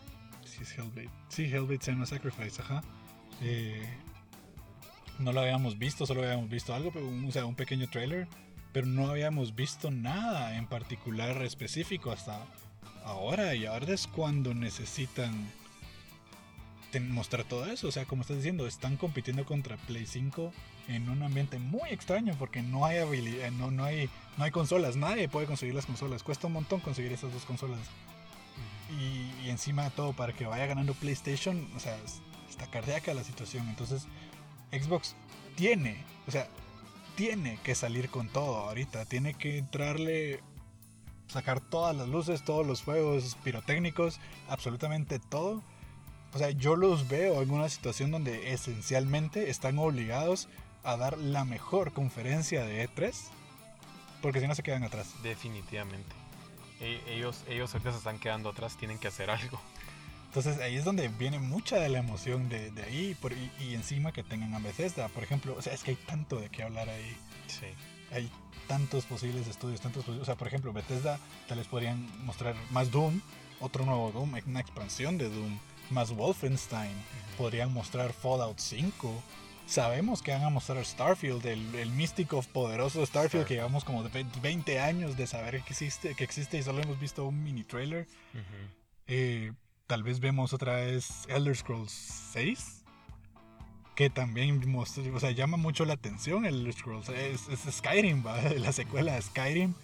[0.45, 1.11] Sí, es Hellblade.
[1.29, 2.83] Sí, Hellblade Senua Sacrifice, ajá.
[3.43, 3.87] Eh,
[5.19, 8.27] no lo habíamos visto, solo habíamos visto algo, pero o sea, un pequeño trailer.
[8.72, 12.44] Pero no habíamos visto nada en particular específico hasta
[13.04, 13.54] ahora.
[13.54, 15.50] Y ahora es cuando necesitan
[17.11, 17.88] mostrar todo eso.
[17.88, 20.52] O sea, como estás diciendo, están compitiendo contra Play 5
[20.88, 24.96] en un ambiente muy extraño porque no hay habilidad, no, no, hay, no hay consolas.
[24.96, 26.22] Nadie puede conseguir las consolas.
[26.22, 27.78] Cuesta un montón conseguir esas dos consolas.
[28.90, 33.12] Y, y encima de todo, para que vaya ganando PlayStation, o sea, es- está cardíaca
[33.12, 33.68] la situación.
[33.68, 34.07] Entonces,
[34.72, 35.14] Xbox
[35.57, 36.48] tiene, o sea,
[37.18, 39.04] tiene que salir con todo ahorita.
[39.04, 40.40] Tiene que entrarle,
[41.26, 45.61] sacar todas las luces, todos los juegos pirotécnicos, absolutamente todo.
[46.33, 50.48] O sea, yo los veo en una situación donde esencialmente están obligados
[50.85, 53.12] a dar la mejor conferencia de E3,
[54.22, 55.12] porque si no se quedan atrás.
[55.24, 56.14] Definitivamente.
[56.81, 59.61] E- Ellos, ellos ahorita se están quedando atrás, tienen que hacer algo.
[60.29, 63.75] Entonces ahí es donde viene mucha de la emoción de, de ahí por- y, y
[63.75, 65.55] encima que tengan a Bethesda, por ejemplo.
[65.59, 67.17] O sea, es que hay tanto de qué hablar ahí.
[67.47, 67.67] Sí.
[68.12, 68.31] Hay
[68.67, 73.21] tantos posibles estudios, tantos O sea, por ejemplo, Bethesda tal vez podrían mostrar más Doom,
[73.61, 75.59] otro nuevo Doom, una expansión de Doom,
[75.91, 76.93] más Wolfenstein.
[77.38, 79.23] Podrían mostrar Fallout 5.
[79.67, 84.25] Sabemos que van a mostrar Starfield, el, el místico poderoso Starfield que llevamos como de
[84.43, 88.07] 20 años de saber que existe, que existe y solo hemos visto un mini trailer.
[88.35, 88.73] Ujú.
[89.09, 89.53] Eh,
[89.88, 92.85] tal vez vemos otra vez Elder Scrolls 6.
[93.96, 97.09] Que también mostra- o sea, llama mucho la atención Elder Scrolls.
[97.09, 98.40] Es, es Skyrim, ¿va?
[98.59, 99.74] la secuela de Skyrim.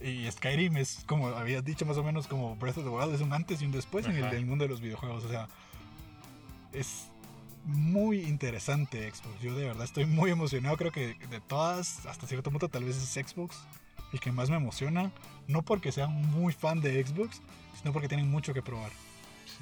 [0.00, 3.20] Y Skyrim es, como habías dicho, más o menos como Breath of the Wild, es
[3.20, 4.34] un antes y un después en el, Ajá.
[4.36, 5.24] el mundo de los videojuegos.
[5.24, 5.46] O sea,
[6.72, 7.06] es
[7.64, 9.40] muy interesante Xbox.
[9.40, 10.76] Yo de verdad estoy muy emocionado.
[10.76, 13.56] Creo que de todas, hasta cierto punto, tal vez es Xbox
[14.12, 15.12] el que más me emociona.
[15.46, 17.40] No porque sea muy fan de Xbox,
[17.80, 18.90] sino porque tienen mucho que probar.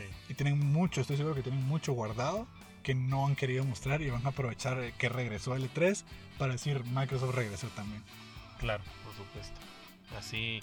[0.00, 0.32] Sí.
[0.32, 2.46] Y tienen mucho, estoy seguro que tienen mucho guardado
[2.82, 6.02] que no han querido mostrar y van a aprovechar eh, que regresó el E3
[6.38, 8.02] para decir Microsoft regresó también.
[8.58, 9.60] Claro, por supuesto.
[10.18, 10.62] Así,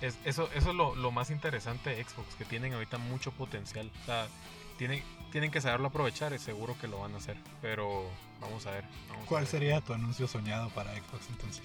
[0.00, 3.90] es, eso, eso es lo, lo más interesante de Xbox, que tienen ahorita mucho potencial.
[4.02, 4.28] O sea,
[4.76, 7.36] tienen, tienen que saberlo aprovechar, es seguro que lo van a hacer.
[7.62, 8.84] Pero vamos a ver.
[9.08, 9.50] vamos a ¿Cuál ver.
[9.50, 11.64] sería tu anuncio soñado para Xbox entonces?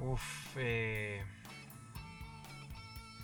[0.00, 0.22] Uf,
[0.56, 1.22] eh,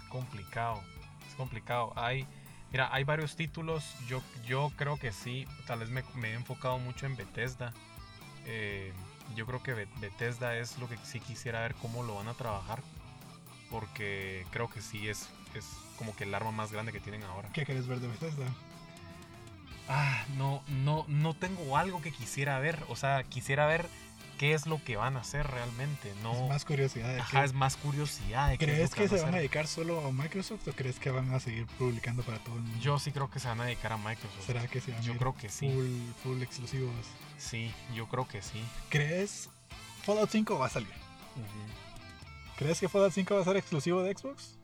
[0.09, 0.83] complicado.
[1.29, 1.93] Es complicado.
[1.97, 2.27] Hay,
[2.73, 3.85] mira, hay varios títulos.
[4.09, 5.47] Yo, yo creo que sí.
[5.67, 7.73] Tal vez me, me he enfocado mucho en Bethesda.
[8.47, 8.93] Eh,
[9.37, 12.35] yo creo que Be- Bethesda es lo que sí quisiera ver cómo lo van a
[12.35, 12.83] trabajar.
[13.71, 15.65] Porque creo que sí es, es
[15.97, 17.49] como que el arma más grande que tienen ahora.
[17.53, 18.47] ¿Qué querés ver de Bethesda?
[19.89, 22.83] Ah, no, no, no tengo algo que quisiera ver.
[22.89, 23.87] O sea, quisiera ver
[24.41, 26.15] qué es lo que van a hacer realmente.
[26.23, 27.13] No, Es más curiosidad.
[27.13, 28.49] de Ajá, es más curiosidad.
[28.49, 29.35] de ¿Crees que se van a hacer.
[29.41, 32.79] dedicar solo a Microsoft o crees que van a seguir publicando para todo el mundo?
[32.81, 34.47] Yo sí creo que se van a dedicar a Microsoft.
[34.47, 35.71] ¿Será que se van a Yo creo que sí.
[35.71, 36.95] full, full exclusivos?
[37.37, 38.65] Sí, yo creo que sí.
[38.89, 39.51] ¿Crees
[40.05, 40.89] Fallout 5 va a salir?
[42.57, 44.59] ¿Crees que Fallout 5 va a ser exclusivo de Xbox?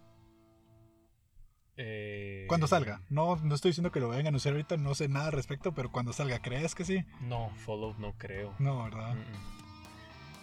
[1.77, 3.03] Eh, Cuando salga.
[3.11, 5.73] No, no estoy diciendo que lo vayan a anunciar ahorita, no sé nada al respecto,
[5.75, 7.05] pero cuando salga, ¿crees que sí?
[7.21, 8.55] No, Fallout no creo.
[8.59, 9.15] No, ¿verdad?
[9.15, 9.65] Mm-mm.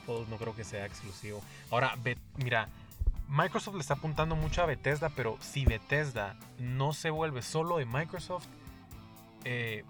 [0.06, 1.42] Fallout no creo que sea exclusivo.
[1.72, 1.96] Ahora,
[2.38, 2.70] mira,
[3.28, 7.86] Microsoft le está apuntando mucho a Bethesda, pero si Bethesda no se vuelve solo de
[7.86, 8.46] Microsoft,
[9.46, 9.84] eh,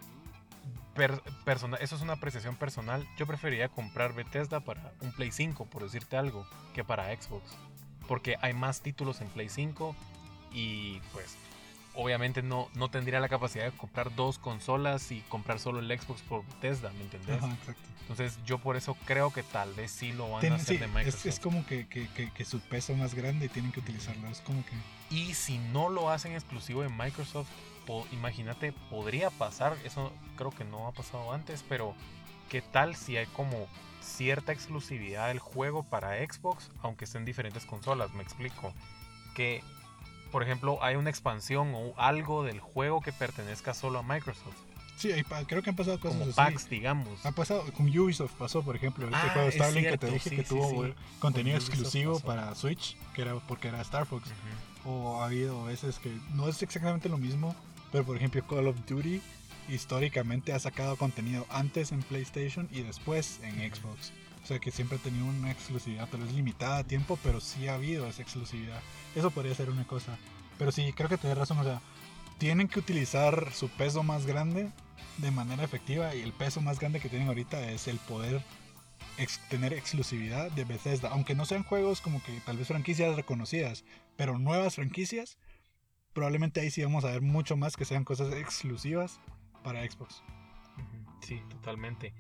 [1.79, 3.07] eso es una apreciación personal.
[3.17, 7.57] Yo preferiría comprar Bethesda para un Play 5, por decirte algo, que para Xbox.
[8.07, 9.95] Porque hay más títulos en Play 5
[10.51, 11.35] y pues
[11.95, 16.21] obviamente no, no tendría la capacidad de comprar dos consolas y comprar solo el Xbox
[16.23, 17.37] por Bethesda, ¿me entendés?
[17.43, 17.81] Ajá, exacto.
[18.01, 20.85] Entonces yo por eso creo que tal vez sí lo van a hacer sí, de
[20.85, 21.25] es, Microsoft.
[21.25, 24.27] es como que, que, que, que su peso más grande y tienen que utilizarlo.
[24.27, 24.71] Es como que.
[25.15, 27.47] Y si no lo hacen exclusivo de Microsoft,
[27.85, 31.95] po- imagínate, podría pasar, eso creo que no ha pasado antes, pero
[32.49, 33.67] ¿qué tal si hay como
[34.01, 38.13] cierta exclusividad del juego para Xbox, aunque estén diferentes consolas?
[38.13, 38.73] Me explico.
[39.33, 39.63] Que,
[40.33, 44.57] por ejemplo, hay una expansión o algo del juego que pertenezca solo a Microsoft,
[44.95, 45.09] Sí,
[45.47, 46.35] creo que han pasado cosas como así.
[46.35, 47.25] packs, digamos.
[47.25, 50.35] Ha pasado, con Ubisoft pasó, por ejemplo, este Ah, juego Starlink que te dije sí,
[50.35, 50.93] que sí, tuvo sí.
[51.19, 52.25] contenido Con exclusivo pasó.
[52.25, 54.29] para Switch, que era porque era Star Fox.
[54.85, 57.55] O ha habido veces que no es exactamente lo mismo,
[57.91, 59.21] pero por ejemplo Call of Duty
[59.69, 63.55] históricamente ha sacado contenido antes en PlayStation y después en.
[63.73, 64.11] Xbox.
[64.43, 67.67] O sea que siempre ha tenido una exclusividad, tal vez limitada a tiempo, pero sí
[67.67, 68.81] ha habido esa exclusividad.
[69.15, 70.17] Eso podría ser una cosa.
[70.57, 71.59] Pero sí, creo que tienes razón.
[71.59, 71.81] O sea,
[72.37, 74.69] tienen que utilizar su peso más grande
[75.17, 78.41] de manera efectiva y el peso más grande que tienen ahorita es el poder
[79.49, 81.09] tener exclusividad de Bethesda.
[81.09, 83.85] Aunque no sean juegos como que tal vez franquicias reconocidas,
[84.17, 85.37] pero nuevas franquicias,
[86.13, 89.19] probablemente ahí sí vamos a ver mucho más que sean cosas exclusivas
[89.63, 90.21] para Xbox.
[91.21, 92.13] Sí, totalmente.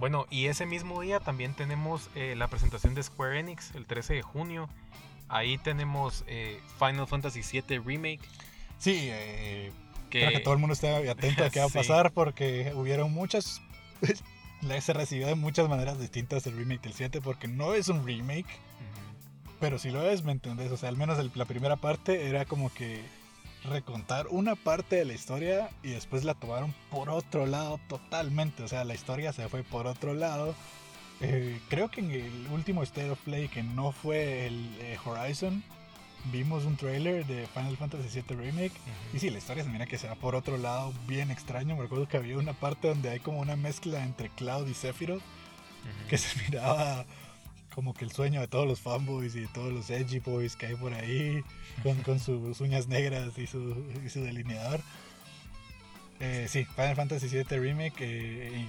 [0.00, 4.14] Bueno, y ese mismo día también tenemos eh, la presentación de Square Enix, el 13
[4.14, 4.68] de junio.
[5.28, 8.20] Ahí tenemos eh, Final Fantasy VII Remake.
[8.78, 9.70] Sí, eh,
[10.08, 11.78] Que, Creo que todo el mundo esté atento a qué va a Sí.
[11.78, 13.60] pasar porque hubieron muchas.
[14.80, 18.48] se recibió de muchas maneras distintas el remake del 7 porque no es un remake,
[19.60, 20.72] pero si lo es, ¿me entendés?
[20.72, 23.02] O sea, al menos el- la primera parte era como que
[23.64, 28.62] recontar una parte de la historia y después la tomaron por otro lado totalmente.
[28.62, 30.54] O sea, la historia se fue por otro lado.
[31.20, 35.62] Eh, creo que en el último State of Play, que no fue el eh, Horizon,
[36.32, 38.72] vimos un trailer de Final Fantasy VII Remake.
[39.12, 41.76] Y sí, la historia se mira que se va por otro lado bien extraño.
[41.76, 45.22] Me recuerdo que había una parte donde hay como una mezcla entre Cloud y Sephiroth
[46.08, 47.04] que se miraba
[47.74, 50.66] como que el sueño de todos los fanboys y de todos los edgy boys que
[50.66, 51.42] hay por ahí
[51.82, 54.80] con, con sus uñas negras y su, y su delineador.
[56.20, 57.94] Eh, sí, Final Fantasy VII Remake.
[58.00, 58.66] eh,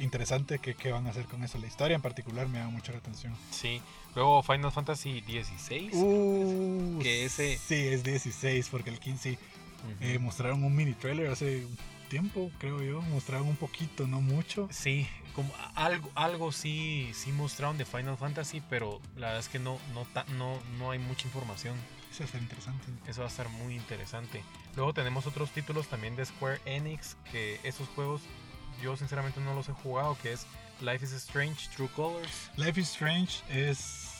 [0.00, 1.56] interesante que, que van a hacer con eso.
[1.58, 3.32] La historia en particular me llama mucho la atención.
[3.50, 3.80] Sí.
[4.16, 5.90] Luego Final Fantasy XVI.
[5.92, 9.38] Uh, que ese- Sí, es 16 porque el 15 Ujú.
[10.00, 11.66] Eh, mostraron un mini trailer hace
[12.08, 13.02] tiempo, creo yo.
[13.02, 14.66] Mostraron un poquito, no mucho.
[14.72, 19.58] Sí, como algo, algo sí, sí mostraron de Final Fantasy, pero la verdad es que
[19.58, 21.76] no, no, no, no hay mucha información.
[22.10, 22.86] Eso va a ser interesante.
[23.08, 24.42] Eso va a estar muy interesante.
[24.76, 28.22] Luego tenemos otros títulos también de Square Enix, que esos juegos
[28.82, 30.46] yo sinceramente no los he jugado, que es
[30.80, 32.50] Life is Strange, True Colors.
[32.56, 34.10] Life is Strange es.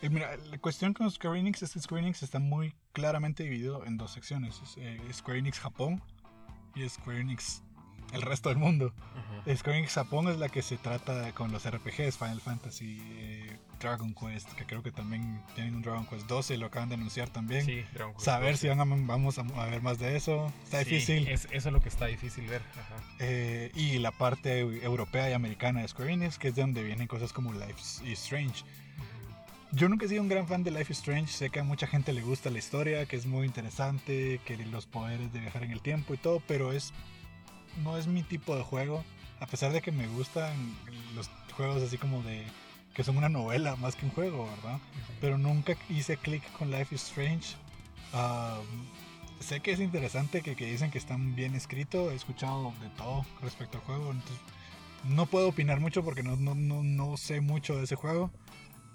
[0.00, 3.84] eh, mira, la cuestión con Square Enix es que Square Enix está muy claramente dividido
[3.84, 6.02] en dos secciones: es, eh, Square Enix Japón
[6.74, 7.62] y Square Enix
[8.12, 8.92] el resto del mundo.
[9.54, 14.12] Square Enix Japón es la que se trata con los RPGs, Final Fantasy, eh, Dragon
[14.12, 17.64] Quest, que creo que también tienen un Dragon Quest 12, lo acaban de anunciar también.
[17.64, 18.60] Sí, Dragon Quest Saber 12.
[18.62, 20.52] si van a, vamos a, a ver más de eso.
[20.64, 21.28] Está Sí, difícil.
[21.28, 22.62] es- eso es lo que está difícil ver.
[22.72, 22.96] Ajá.
[23.20, 26.82] Eh, y la parte eu- europea y americana de Square Enix, que es de donde
[26.82, 28.64] vienen cosas como Life is Strange.
[29.72, 31.32] Yo nunca he sido un gran fan de Life is Strange.
[31.32, 34.86] Sé que a mucha gente le gusta la historia, que es muy interesante, que los
[34.86, 36.92] poderes de viajar en el tiempo y todo, pero es
[37.82, 39.04] no es mi tipo de juego.
[39.40, 40.52] A pesar de que me gustan
[41.14, 42.44] los juegos así como de
[42.94, 44.80] que son una novela más que un juego, ¿verdad?
[45.20, 47.54] Pero nunca hice clic con Life is Strange.
[48.14, 48.58] Ah,
[49.40, 52.10] sé que es interesante, que, que dicen que están bien escrito.
[52.10, 54.10] He escuchado de todo respecto al juego.
[54.12, 54.40] Entonces,
[55.04, 58.30] no puedo opinar mucho porque no, no, no, no sé mucho de ese juego.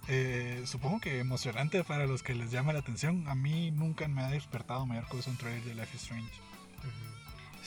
[0.07, 3.27] Eh, supongo que emocionante para los que les llama la atención.
[3.27, 6.31] A mí nunca me ha despertado mayor cosa un trailer de Life is Strange.
[6.79, 7.11] Ujú.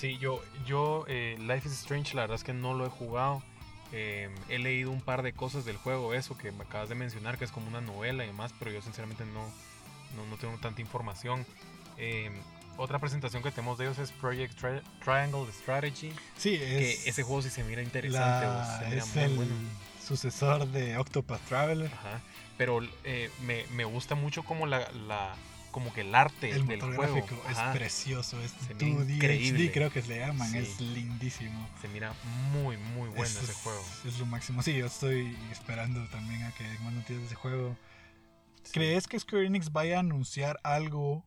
[0.04, 3.42] Sí, yo, yo eh, Life is Strange, la verdad es que no lo he jugado.
[3.90, 7.38] Eh, he leído un par de cosas del juego, eso que me acabas de mencionar,
[7.38, 9.46] que es como una novela y demás, pero yo sinceramente no,
[10.14, 11.46] no, no tengo tanta información.
[11.96, 12.30] Eh,
[12.76, 17.22] otra presentación que tenemos de ellos es Project Tri- Triangle Strategy, Sí, que es, ese
[17.22, 19.54] juego sí se mira interesante, o la- se mira es muy el bueno.
[20.06, 21.90] sucesor de Octopath Traveler.
[21.94, 22.20] Ajá.
[22.58, 25.34] Pero eh, me, me gusta mucho como la, la
[25.74, 27.14] como que el arte El del juego.
[27.14, 27.72] gráfico Ajá.
[27.72, 29.64] es precioso, es Se mira 2D increíble.
[29.66, 30.58] HD creo que se le llaman, Sí.
[30.58, 31.68] es lindísimo.
[31.82, 32.14] Se mira
[32.52, 33.84] muy muy bueno Es- ese es- juego.
[34.06, 34.62] Es lo máximo.
[34.62, 37.76] Sí, yo estoy esperando también a que más noticias de ese juego.
[38.62, 38.70] Sí.
[38.72, 41.24] ¿Crees que Square Enix vaya a anunciar algo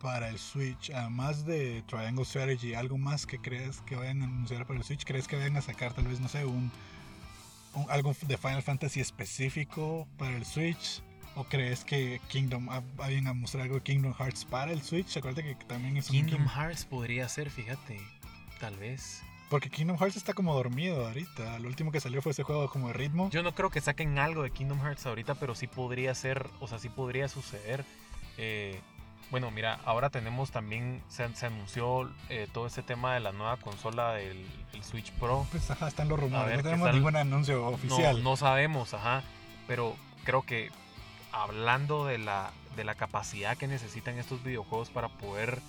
[0.00, 0.90] para el Switch?
[0.90, 5.04] Además de Triangle Strategy, algo más que crees que vayan a anunciar para el Switch?
[5.04, 6.70] ¿Crees que vayan a sacar tal vez, no sé, un,
[7.74, 11.02] un- algo de Final Fantasy específico para el Switch?
[11.36, 15.16] ¿O crees que Kingdom vayan a mostrar algo de Kingdom Hearts para el Switch?
[15.16, 18.00] Acuérdate que también es un Kingdom King- Hearts podría ser, fíjate.
[18.60, 19.22] Tal vez.
[19.50, 21.58] Porque Kingdom Hearts está como dormido ahorita.
[21.58, 23.30] Lo último que salió fue ese juego como de ritmo.
[23.30, 26.68] Yo no creo que saquen algo de Kingdom Hearts ahorita, pero sí podría ser, o
[26.68, 27.84] sea, sí podría suceder.
[28.38, 28.80] Eh,
[29.30, 33.56] bueno, mira, ahora tenemos también, se, se anunció eh, todo este tema de la nueva
[33.56, 35.46] consola del el Switch Pro.
[35.50, 36.50] Pues ajá, están los rumores.
[36.56, 38.22] No ¿qué tenemos ningún anuncio No, oficial.
[38.22, 39.22] no sabemos, ajá.
[39.66, 40.70] Pero creo que
[41.34, 45.60] hablando de la, de la capacidad que necesitan estos videojuegos para poder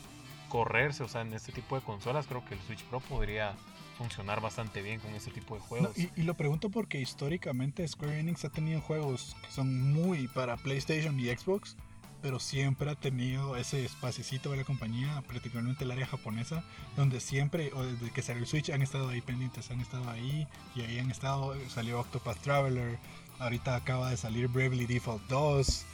[0.49, 3.53] correrse, o sea, en este tipo de consolas, creo que el Switch Pro podría
[3.97, 5.97] funcionar bastante bien con este tipo de No, juegos.
[5.97, 10.55] y, y lo pregunto porque históricamente Square Enix ha tenido juegos que son muy para
[10.57, 11.75] PlayStation y Xbox,
[12.21, 16.63] pero siempre ha tenido ese espacito de la compañía, particularmente el área japonesa,
[16.95, 20.47] donde siempre, o desde que salió el Switch, han estado ahí pendientes, han estado ahí,
[20.75, 22.97] y ahí han estado, salió Octopath Traveler,
[23.39, 25.85] ahorita acaba de salir Bravely Default 2,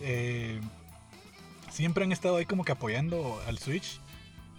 [0.00, 0.60] eh,
[1.70, 4.00] siempre han estado ahí como que apoyando al Switch.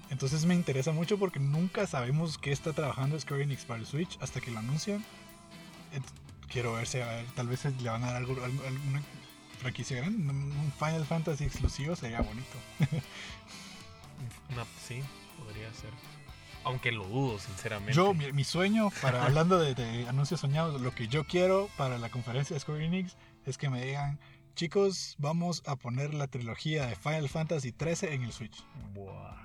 [0.10, 4.18] Entonces me interesa mucho porque nunca sabemos qué está trabajando Square Enix para el Switch
[4.22, 5.00] hasta que lo anuncian.
[5.94, 6.04] Ent-
[6.48, 9.02] Quiero ver si a ver, tal vez le van a dar algo, alguna
[9.60, 10.32] franquicia grande.
[10.32, 12.58] Un Final Fantasy exclusivo sería bonito.
[14.88, 15.02] Sí,
[15.40, 15.90] podría ser.
[16.66, 17.94] Aunque lo dudo, sinceramente.
[17.94, 21.98] Yo, mi, mi sueño, para hablando de, de anuncios soñados, lo que yo quiero para
[21.98, 24.20] la conferencia de Square Enix es que me digan,
[24.56, 28.64] chicos, vamos a poner la trilogía de Final Fantasy 13 en el Switch.
[28.94, 29.36] Buah.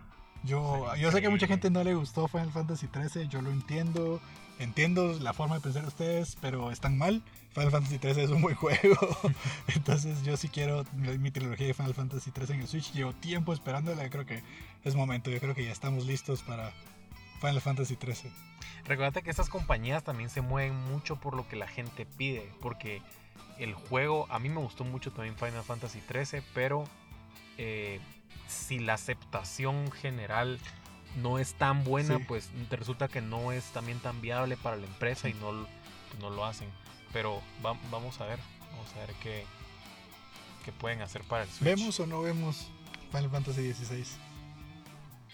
[0.43, 3.51] Yo, yo sé que a mucha gente no le gustó Final Fantasy 13, yo lo
[3.51, 4.21] entiendo,
[4.59, 7.23] entiendo la forma de pensar de ustedes, pero están mal.
[7.53, 8.97] Final Fantasy 13 es un buen juego,
[9.75, 12.93] entonces yo sí quiero mi, trilogía de Final Fantasy 13 en el Switch.
[12.93, 14.43] Llevo tiempo esperándola, creo que
[14.85, 16.73] es momento, yo creo que ya estamos listos para
[17.41, 18.31] Final Fantasy 13.
[18.85, 22.51] Recuerda que estas compañías también se mueven mucho por lo que la gente pide.
[22.61, 23.03] Porque
[23.59, 26.85] el juego, a mí me gustó mucho también Final Fantasy 13, pero
[27.59, 28.01] eh,
[28.49, 30.59] si la aceptación general
[31.17, 32.25] no es tan buena, Sí.
[32.27, 35.53] pues resulta que no es también tan viable para la empresa y no,
[36.21, 36.69] no lo hacen.
[37.13, 38.39] Pero va- vamos a ver,
[38.73, 39.45] vamos a ver qué,
[40.65, 41.63] qué pueden hacer para el Switch.
[41.65, 42.71] ¿Vemos o no vemos
[43.11, 44.17] Final Fantasy 16?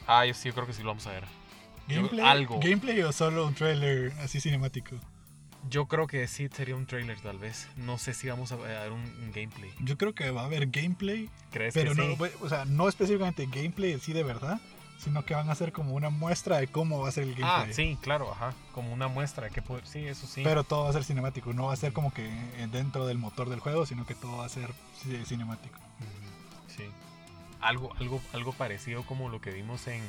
[0.07, 1.25] Ah, yo sí, yo creo que sí lo vamos a ver.
[1.88, 2.27] Yo- ¿Gameplay?
[2.27, 2.59] algo.
[2.61, 4.96] ¿Gameplay o solo un trailer así cinemático?
[5.68, 7.66] Yo creo que sí sería un trailer tal vez.
[7.77, 9.72] No sé si vamos a ver un, un gameplay.
[9.81, 12.33] Yo creo que va a haber gameplay ¿Crees Pero que no, sí?
[12.40, 14.61] o sea, no específicamente gameplay así de verdad,
[14.99, 17.59] sino que van a hacer como una muestra de cómo va a ser el Ah,
[17.62, 17.75] gameplay.
[17.75, 18.55] sí, claro, ajá.
[18.73, 19.85] Como una muestra de que poder.
[19.88, 20.42] Sí, eso sí.
[20.44, 22.23] Pero todo va a ser cinemático, no va a ser como que
[22.71, 24.71] dentro del motor del juego, sino que todo va a ser
[25.04, 25.79] ci- cinemático.
[26.77, 26.85] Sí.
[27.60, 30.02] Algo, algo, algo parecido como lo que vimos en,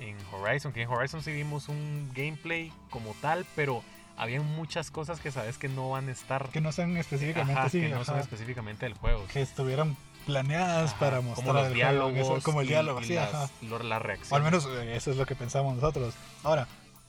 [0.00, 0.72] en Horizon.
[0.72, 3.82] Que en Horizon sí vimos un gameplay como tal, pero
[4.16, 6.48] habían muchas cosas que sabes que no van a estar.
[6.50, 9.24] Que no sean específicamente Ajá, así, que no son ajá, específicamente del juego.
[9.32, 12.70] que estuvieran planeadas Ajá, para como mostrar los el juego, diálogos, eso, como el y-
[12.70, 13.50] diálogo, y sí, las, ajá.
[13.82, 14.36] la O reacción.
[14.38, 16.14] al menos eh, eso es lo que pensamos nosotros.
[16.42, 16.66] Ahora,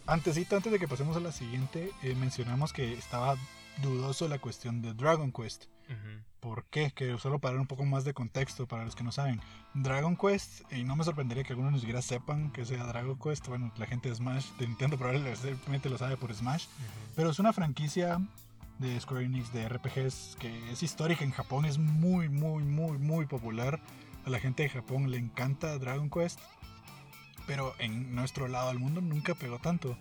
[0.07, 3.35] antesito, antes de que pasemos a la siguiente, eh, mencionamos que estaba
[3.81, 5.65] dudoso la cuestión de Dragon Quest.
[5.89, 6.23] Ujú.
[6.39, 6.91] ¿Por qué?
[6.91, 9.41] Que solo para dar un poco más de contexto para los que no saben.
[9.73, 13.47] Dragon Quest, y no me sorprendería que algunos ni siquiera sepan que sea Dragon Quest.
[13.47, 16.67] Bueno, la gente de Smash, de Nintendo probablemente lo sabe por Smash.
[17.15, 18.19] Pero es una franquicia
[18.79, 23.25] de Square Enix de RPGs que es histórica en Japón, es muy, muy, muy, muy
[23.25, 23.79] popular.
[24.25, 26.39] A la gente de Japón le encanta Dragon Quest,
[27.47, 29.97] pero en nuestro lado del mundo nunca pegó tanto.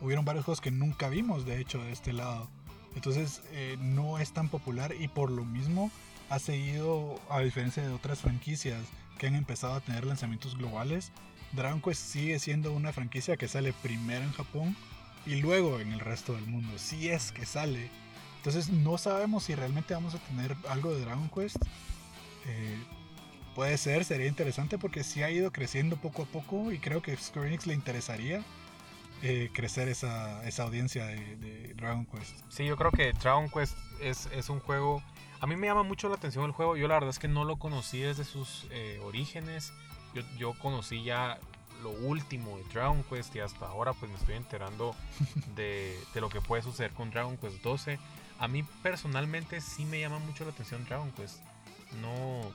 [0.00, 2.50] Hubieron varios juegos que nunca vimos, de hecho, de este lado.
[2.94, 5.90] Entonces eh, no es tan popular y por lo mismo
[6.30, 8.80] ha seguido, a diferencia de otras franquicias
[9.18, 11.12] que han empezado a tener lanzamientos globales,
[11.52, 14.76] Dragon Quest sigue siendo una franquicia que sale primero en Japón
[15.26, 17.90] y luego en el resto del mundo, si es que sale.
[18.38, 21.56] Entonces no sabemos si realmente vamos a tener algo de Dragon Quest.
[22.46, 22.76] Eh,
[23.54, 27.16] puede ser, sería interesante porque sí ha ido creciendo poco a poco y creo que
[27.16, 28.42] Square Enix le interesaría
[29.26, 32.38] eh, crecer esa, esa audiencia de, de Dragon Quest.
[32.50, 35.02] Sí, yo creo que Dragon Quest es, es un juego.
[35.40, 36.76] A mí me llama mucho la atención el juego.
[36.76, 39.72] Yo la verdad es que no lo conocí desde sus eh, orígenes.
[40.12, 41.38] Yo, yo conocí ya
[41.82, 44.94] lo último de Dragon Quest y hasta ahora pues me estoy enterando
[45.56, 47.98] de, de lo que puede suceder con Dragon Quest 12.
[48.40, 51.38] A mí personalmente sí me llama mucho la atención Dragon Quest.
[52.02, 52.52] No,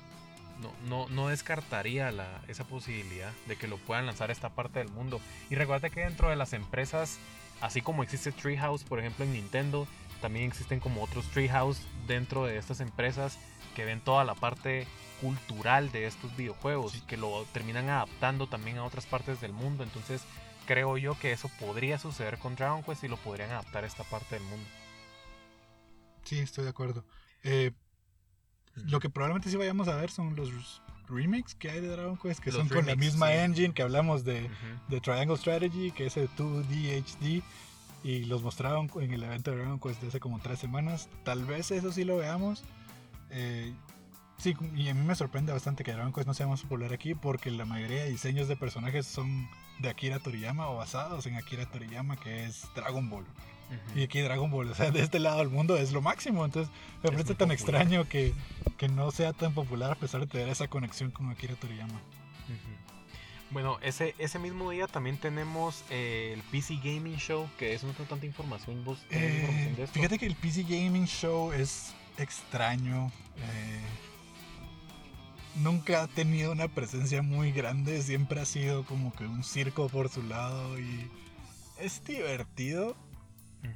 [0.62, 4.80] no, no, no descartaría la, esa posibilidad de que lo puedan lanzar a esta parte
[4.80, 5.20] del mundo.
[5.50, 7.18] Y recuerda que dentro de las empresas,
[7.62, 9.88] así como existe Treehouse, por ejemplo, en Nintendo,
[10.22, 13.38] también existen como otros Treehouse dentro de estas empresas
[13.76, 14.86] que ven toda la parte
[15.22, 17.02] cultural de estos videojuegos, Sí.
[17.08, 19.84] que lo terminan adaptando también a otras partes del mundo.
[19.84, 20.22] Entonces,
[20.66, 24.04] creo yo que eso podría suceder con Dragon Quest y lo podrían adaptar a esta
[24.04, 24.68] parte del mundo.
[26.24, 27.06] Sí, estoy de acuerdo.
[27.44, 27.72] Eh,
[28.76, 32.40] lo que probablemente sí vayamos a ver son los remakes que hay de Dragon Quest,
[32.40, 33.34] que Los son con la misma sí.
[33.34, 34.50] engine que hablamos de,
[34.88, 37.44] de Triangle Strategy, que es el 2D HD,
[38.04, 41.10] y los mostraron en el evento de Dragon Quest de hace como tres semanas.
[41.24, 42.64] Tal vez eso sí lo veamos.
[43.32, 43.74] Eh,
[44.38, 47.16] sí, y a mí me sorprende bastante que Dragon Quest no sea más popular aquí,
[47.16, 49.50] porque la mayoría de diseños de personajes son
[49.80, 53.26] de Akira Toriyama o basados en Akira Toriyama, que es Dragon Ball.
[53.96, 56.44] Y aquí Dragon Ball, o sea, de este lado del mundo es lo máximo.
[56.44, 56.74] Entonces
[57.04, 57.54] me parece tan popular.
[57.54, 58.34] extraño que,
[58.78, 62.00] que no sea tan popular a pesar de tener esa conexión con Akira Toriyama.
[63.52, 67.94] Bueno, ese, ese mismo día también tenemos eh, el PC Gaming Show, que es no
[67.94, 68.84] tengo tanta información.
[68.86, 69.94] ¿Vos Eh, información de esto?
[69.96, 73.12] fíjate que el PC Gaming Show es extraño.
[73.38, 73.82] eh,
[75.56, 78.02] nunca ha tenido una presencia muy grande.
[78.02, 80.80] Siempre ha sido como que un circo por su lado.
[80.80, 81.08] Y
[81.80, 82.96] es divertido.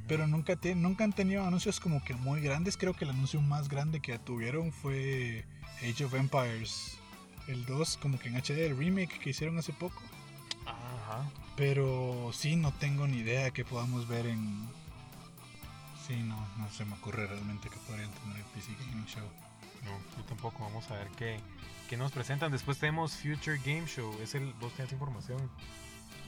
[0.07, 2.77] Pero nunca, te- nunca han tenido anuncios como que muy grandes.
[2.77, 5.45] Creo que el anuncio más grande que tuvieron fue
[5.81, 6.97] Age of Empires.
[7.47, 10.01] El 2, como que en HD, el remake que hicieron hace poco.
[10.65, 11.29] Ajá.
[11.57, 14.67] Pero sí, no tengo ni idea que podamos ver en...
[16.07, 19.23] Sí, no, no se me ocurre realmente que podrían tener el PC Gaming Show.
[19.85, 20.63] No, yo tampoco.
[20.63, 21.39] Vamos a ver qué,
[21.89, 22.51] qué nos presentan.
[22.51, 24.15] Después tenemos Future Game Show.
[24.21, 25.49] Es el, vos tenés información.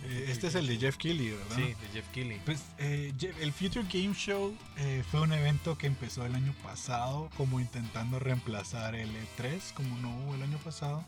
[0.03, 1.55] Eh, este es el de Jeff Keighley, ¿verdad?
[1.55, 2.39] Sí, de Jeff Keighley.
[2.45, 6.53] Pues eh, Jeff- el Future Game Show eh, fue un evento que empezó el año
[6.61, 11.03] pasado como intentando reemplazar el E3 como no hubo el año pasado.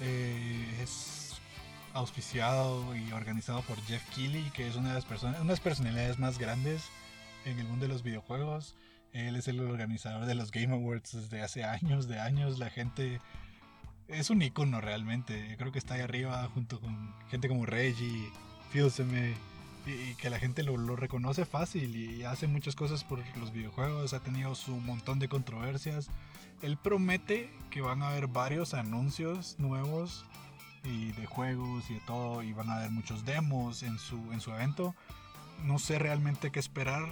[0.00, 1.40] Es
[1.94, 5.60] auspiciado y organizado por Jeff Keighley, que es una de las personas, una de las
[5.60, 6.82] personalidades más grandes
[7.44, 8.74] en el mundo de los videojuegos.
[9.12, 12.58] Él es el organizador de los Game Awards desde hace años, de años.
[12.58, 13.20] La gente
[14.08, 15.48] es un icono realmente.
[15.50, 18.30] Yo creo que está ahí arriba junto con gente como Reggie,
[18.70, 19.34] Filseme,
[19.86, 24.12] y, y que la gente lo, reconoce fácil y hace muchas cosas por los videojuegos.
[24.12, 26.08] Ha tenido su montón de controversias.
[26.62, 30.24] Él promete que van a haber varios anuncios nuevos
[30.84, 34.40] y de juegos y de todo y van a haber muchos demos en su, en
[34.40, 34.94] su evento.
[35.64, 37.08] No sé realmente qué esperar.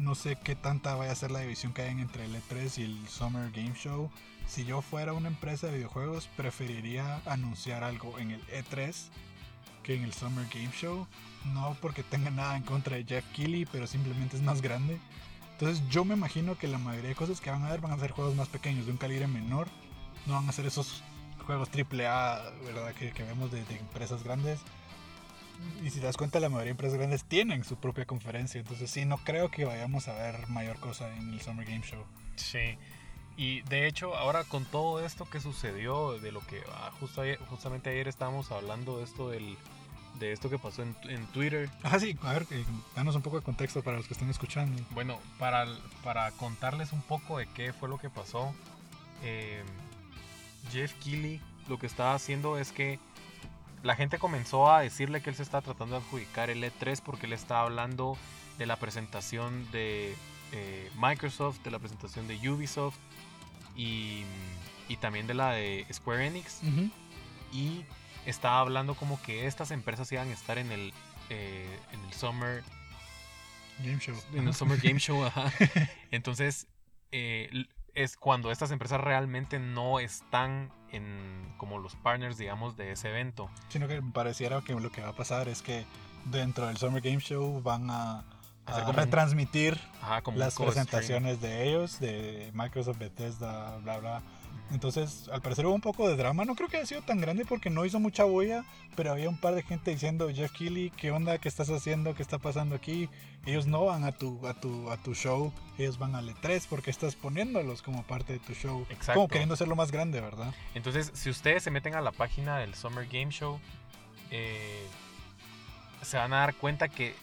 [0.00, 2.84] No sé qué tanta vaya a ser la división que hay entre el E3 y
[2.84, 4.10] el Summer Game Show.
[4.46, 8.94] Si yo fuera una empresa de videojuegos, preferiría anunciar algo en el E3
[9.82, 11.06] que en el Summer Game Show.
[11.52, 14.98] No porque tenga nada en contra de Jeff Keighley, pero simplemente es más grande.
[15.52, 17.98] Entonces yo me imagino que la mayoría de cosas que van a ver van a
[17.98, 19.68] ser juegos más pequeños, de un calibre menor.
[20.24, 21.02] No van a ser esos
[21.44, 22.94] juegos AAA, ¿verdad?
[22.94, 24.60] Que, que vemos de, de empresas grandes.
[25.84, 28.60] Y si te das cuenta, la mayoría de empresas grandes tienen su propia conferencia.
[28.60, 32.04] Entonces sí, no creo que vayamos a ver mayor cosa en el Summer Game Show.
[32.36, 32.76] Sí.
[33.36, 37.38] Y de hecho, ahora con todo esto que sucedió, de lo que ah, justo ayer-
[37.48, 39.56] justamente ayer estábamos hablando de esto del,
[40.18, 41.70] de esto que pasó en, en Twitter.
[41.82, 42.46] Ah, sí, a ver,
[42.94, 44.82] danos un poco de contexto para los que están escuchando.
[44.90, 45.66] Bueno, para,
[46.04, 48.54] para contarles un poco de qué fue lo que pasó,
[49.22, 49.62] eh,
[50.70, 52.98] Jeff Keighley lo que estaba haciendo es que
[53.82, 57.26] la gente comenzó a decirle que él se está tratando de adjudicar el E3 porque
[57.26, 58.16] él estaba hablando
[58.58, 60.14] de la presentación de
[60.52, 62.96] eh, Microsoft, de la presentación de Ubisoft
[63.76, 64.24] y,
[64.88, 66.60] y, también de la de Square Enix.
[67.52, 67.84] Y
[68.26, 70.92] estaba hablando como que estas empresas iban a estar en el,
[71.30, 72.62] eh, en el Summer
[73.78, 74.16] Game Show.
[74.34, 75.50] En el Summer Game Show, ajá.
[76.10, 76.66] Entonces,
[77.12, 77.48] eh,
[78.02, 83.50] es cuando estas empresas realmente no están en como los partners, digamos, de ese evento.
[83.68, 85.84] Sino que pareciera que lo que va a pasar es que
[86.26, 88.24] dentro del Summer Game Show van a,
[88.94, 89.80] retransmitir
[90.34, 94.22] las presentaciones de ellos, de Microsoft, Bethesda, bla, bla.
[94.72, 96.44] Entonces, al parecer hubo un poco de drama.
[96.44, 98.64] No creo que haya sido tan grande porque no hizo mucha bulla,
[98.96, 101.38] pero había un par de gente diciendo, Jeff Keighley, ¿qué onda?
[101.38, 102.14] ¿Qué estás haciendo?
[102.14, 103.08] ¿Qué está pasando aquí?
[103.46, 106.90] Ellos no van a tu, a tu, a tu show, ellos van al E3 porque
[106.90, 108.86] estás poniéndolos como parte de tu show.
[108.90, 109.14] Exacto.
[109.14, 110.54] Como queriendo hacerlo más grande, ¿verdad?
[110.74, 113.58] Entonces, si ustedes se meten a la página del Summer Game Show,
[114.30, 114.86] eh,
[116.02, 117.14] se van a dar cuenta que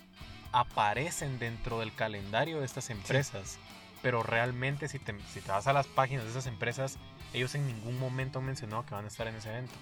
[0.51, 3.59] aparecen dentro del calendario de estas empresas.
[4.01, 6.97] Pero realmente si te, si te vas a las páginas de esas empresas,
[7.33, 9.73] ellos en ningún momento han mencionado que van a estar en ese evento.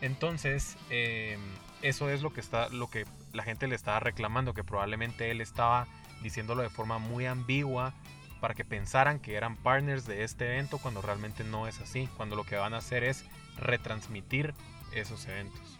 [0.00, 1.38] Entonces, eh,
[1.80, 5.40] eso es lo que, está, lo que la gente le estaba reclamando, que probablemente él
[5.40, 5.86] estaba
[6.22, 7.94] diciéndolo de forma muy ambigua
[8.40, 12.34] para que pensaran que eran partners de este evento cuando realmente no es así, cuando
[12.34, 13.24] lo que van a hacer es
[13.56, 14.54] retransmitir
[14.92, 15.78] esos eventos.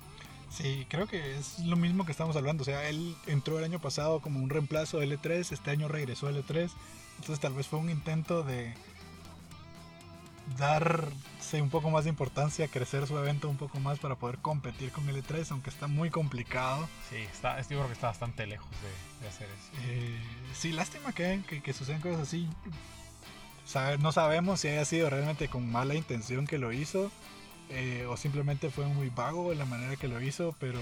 [0.48, 2.62] Sí, creo que es lo mismo que estamos hablando.
[2.62, 6.28] O sea, él entró el año pasado como un reemplazo de L3, este año regresó
[6.28, 6.70] a L3.
[7.18, 8.74] Entonces tal vez fue un intento de
[10.58, 14.90] darse un poco más de importancia, crecer su evento un poco más para poder competir
[14.90, 16.88] con el E3, aunque está muy complicado.
[17.08, 18.68] Sí, está, yo creo que está bastante lejos
[19.20, 19.82] de, hacer eso.
[19.86, 20.18] Eh,
[20.54, 22.48] sí, lástima que, que, sucedan cosas así.
[24.00, 27.10] no sabemos si haya sido realmente con mala intención que lo hizo
[27.70, 30.80] eh, o simplemente fue muy vago en la manera que lo hizo, pero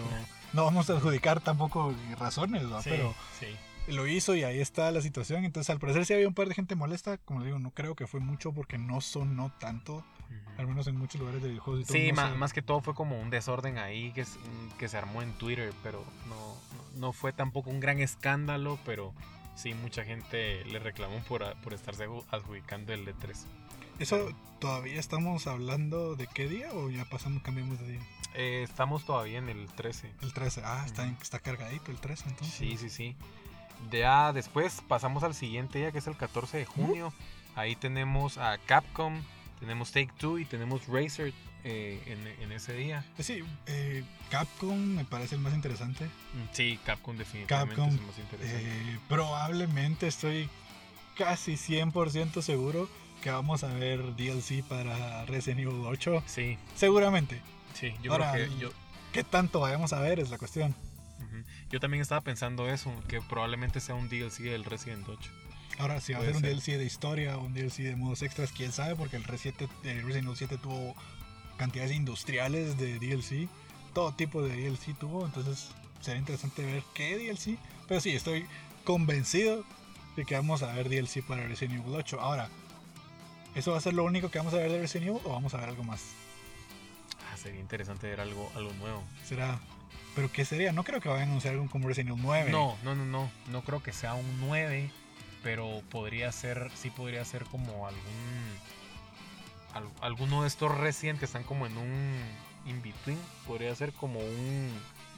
[0.52, 2.80] no vamos a adjudicar tampoco razones, ¿no?
[2.82, 3.46] pero sí
[3.88, 5.44] lo hizo y ahí está la situación.
[5.44, 7.18] Entonces, al parecer sí había un par de gente molesta.
[7.18, 10.04] Como digo, no creo que fue mucho porque no sonó tanto.
[10.58, 11.86] Al menos en muchos lugares de videojuegos.
[11.86, 14.24] sí, más, que todo fue como un desorden ahí que,
[14.78, 15.72] que se armó en Twitter.
[15.82, 16.56] Pero no,
[17.00, 18.78] no, fue tampoco un gran escándalo.
[18.84, 19.14] Pero
[19.54, 23.36] sí, mucha gente le reclamó por, por estarse adjudicando el D3.
[23.98, 28.00] ¿Eso todavía estamos hablando de qué día o ya pasamos, cambiamos de día?
[28.34, 30.10] Eh, estamos todavía en el 13.
[30.22, 32.54] El 13, ah, está, está cargadito el 13 entonces.
[32.54, 33.16] Sí, sí, sí.
[33.90, 37.12] Ya después pasamos al siguiente día, que es el 14 de junio.
[37.54, 39.20] Ahí tenemos a Capcom,
[39.58, 41.32] tenemos Take Two y tenemos Razer
[41.64, 42.00] eh,
[42.40, 43.04] en, ese día.
[43.18, 46.04] Eh, sí, eh, Capcom me parece el más interesante.
[46.06, 48.98] Mm, sí, Capcom definitivamente es el más interesante.
[49.08, 50.48] probablemente estoy
[51.16, 52.88] casi 100% seguro
[53.22, 56.22] que vamos a ver DLC para Resident Evil 8.
[56.26, 56.56] Sí.
[56.74, 57.42] Seguramente.
[57.74, 58.70] Sí, yo creo que yo...
[59.12, 60.20] ¿Qué tanto vayamos a ver?
[60.20, 60.74] Es la cuestión.
[61.70, 65.30] Yo también estaba pensando eso, que probablemente sea un DLC del Resident 8.
[65.78, 68.52] Ahora, si va a ser un DLC de historia o un DLC de modos extras,
[68.52, 70.94] quién sabe, porque el Resident, Evil 7 tuvo
[71.56, 73.48] cantidades industriales de DLC,
[73.94, 77.58] todo tipo de DLC tuvo, entonces sería interesante ver qué DLC.
[77.88, 78.46] Pero sí, estoy
[78.84, 79.64] convencido
[80.16, 82.20] de que vamos a ver DLC para Resident Evil 8.
[82.20, 82.48] Ahora,
[83.54, 85.54] ¿eso va a ser lo único que vamos a ver de Resident Evil o vamos
[85.54, 86.02] a ver algo más?
[87.32, 89.02] Ah, sería interesante ver algo, algo nuevo.
[89.24, 89.58] Será
[90.14, 90.72] ¿Pero qué sería?
[90.72, 92.50] No creo que vayan a anunciar algún como Resident Evil 9.
[92.50, 93.30] No, no, no, no.
[93.48, 94.90] No creo que sea un 9.
[95.42, 98.58] Pero podría ser, sí podría ser como algún.
[100.02, 102.14] alguno de estos Resident que están como en un
[102.66, 103.18] in-between.
[103.46, 104.70] Podría ser como un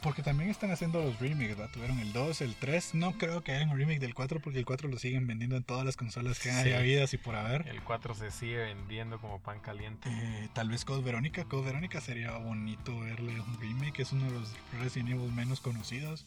[0.02, 1.70] porque también están haciendo los remakes, ¿verdad?
[1.72, 2.94] Tuvieron el 2, el 3.
[2.94, 5.62] No creo que hagan un remake del 4 porque el 4 lo siguen vendiendo en
[5.62, 7.68] todas las consolas que haya habidas y por haber.
[7.68, 10.08] El 4 se sigue vendiendo como pan caliente.
[10.10, 11.44] Eh, tal vez Code Verónica.
[11.44, 14.00] Code Verónica sería bonito verle un remake.
[14.00, 16.26] Es uno de los Resident Evil menos conocidos.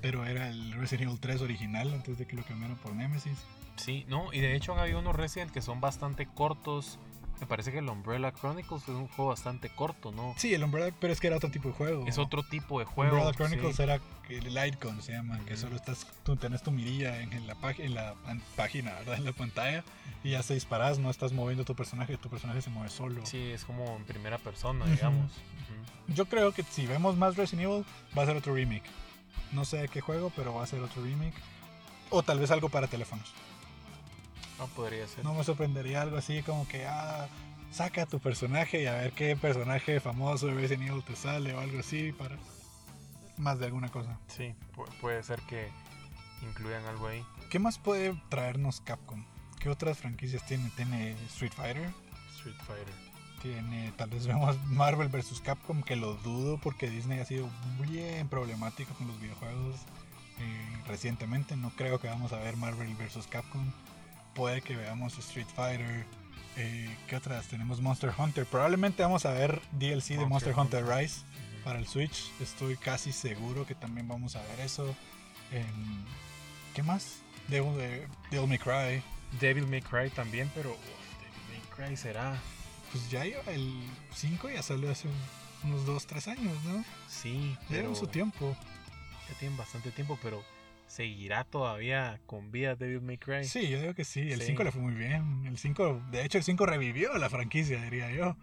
[0.00, 3.38] Pero era el Resident Evil 3 original antes de que lo cambiaron por Nemesis.
[3.76, 6.98] Sí, no, y de hecho han habido unos Resident que son bastante cortos
[7.40, 10.34] me parece que el Umbrella Chronicles es un juego bastante corto, ¿no?
[10.36, 12.06] Sí, el Umbrella, pero es que era otro tipo de juego.
[12.06, 13.16] Es otro tipo de juego.
[13.16, 17.46] Umbrella Chronicles era el Lightgun, se llama, que solo estás, tú tenés tu mirilla en,
[17.46, 18.14] la, en la
[18.56, 19.16] página, ¿verdad?
[19.16, 19.84] En la pantalla
[20.22, 23.24] y ya se disparas, no estás moviendo tu personaje, tu personaje se mueve solo.
[23.24, 25.32] Sí, es como en primera persona, digamos.
[26.08, 27.84] Yo creo que si vemos más Resident Evil,
[28.16, 28.84] va a ser otro remake.
[29.52, 31.34] No sé de qué juego, pero va a ser otro remake.
[32.10, 33.32] O tal vez algo para teléfonos.
[34.60, 35.24] No podría ser.
[35.24, 37.26] No me sorprendería algo así como que, ah,
[37.72, 41.60] saca tu personaje y a ver qué personaje famoso de Resident Evil te sale o
[41.60, 42.36] algo así para
[43.38, 44.18] más de alguna cosa.
[44.28, 44.54] Sí,
[45.00, 45.68] puede ser que
[46.42, 47.24] incluyan algo ahí.
[47.48, 49.24] ¿Qué más puede traernos Capcom?
[49.58, 50.70] ¿Qué otras franquicias tiene?
[50.76, 51.90] ¿Tiene Street Fighter?
[52.36, 52.94] Street Fighter.
[53.42, 55.40] Tiene, tal vez vemos Marvel vs.
[55.40, 57.48] Capcom, que lo dudo porque Disney ha sido
[57.78, 59.76] bien problemático con los videojuegos
[60.38, 61.56] eh, recientemente.
[61.56, 63.26] No creo que vamos a ver Marvel vs.
[63.26, 63.72] Capcom.
[64.34, 66.06] Puede que veamos Street Fighter.
[66.56, 67.46] Eh, ¿Qué otras?
[67.46, 68.46] Tenemos Monster Hunter.
[68.46, 71.22] Probablemente vamos a ver DLC de Monster, Hunter, Rise
[71.64, 72.30] para el Switch.
[72.40, 74.94] Estoy casi seguro que también vamos a ver eso.
[75.52, 76.04] Em,
[76.74, 77.18] ¿Qué más?
[77.48, 79.02] Devil, eh, Devil May Cry.
[79.40, 82.36] Devil May Cry también, pero Devil May Cry será.
[82.92, 83.72] Pues ya iba el
[84.14, 85.08] 5 ya salió hace
[85.62, 86.84] unos 2, 3 años, ¿no?
[87.08, 88.56] Sí, Ya pero su tiempo.
[89.28, 90.42] ya tienen bastante tiempo, pero
[90.90, 93.44] seguirá todavía con vida Devil May Cry.
[93.44, 94.32] Sí, yo digo que sí.
[94.32, 94.46] El Sí.
[94.48, 95.46] 5 le fue muy bien.
[95.46, 98.36] El 5, de hecho, el 5 revivió la franquicia, diría yo.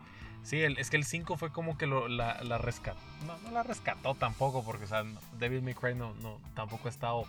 [0.43, 2.99] Sí, el- es que el 5 fue como que lo, la, la rescató.
[3.25, 6.87] No, no la rescató tampoco, porque o sea, no- Devil May Cry no, no, tampoco
[6.87, 7.25] ha estado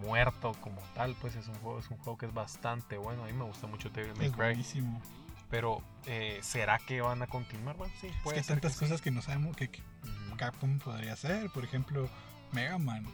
[0.00, 1.14] muerto como tal.
[1.20, 3.24] Pues es un juego, es un juego que es bastante bueno.
[3.24, 4.38] A mí me gusta mucho Devil May Es Cry.
[4.44, 5.02] buenísimo.
[5.50, 7.76] Pero, eh, ¿será que van a continuar?
[7.76, 9.80] Bueno, sí, Es puede que hay tantas cosas que no sabemos que, que
[10.28, 10.36] Ujú.
[10.36, 11.50] Capcom podría hacer.
[11.50, 12.08] Por ejemplo,
[12.52, 13.04] Mega Man.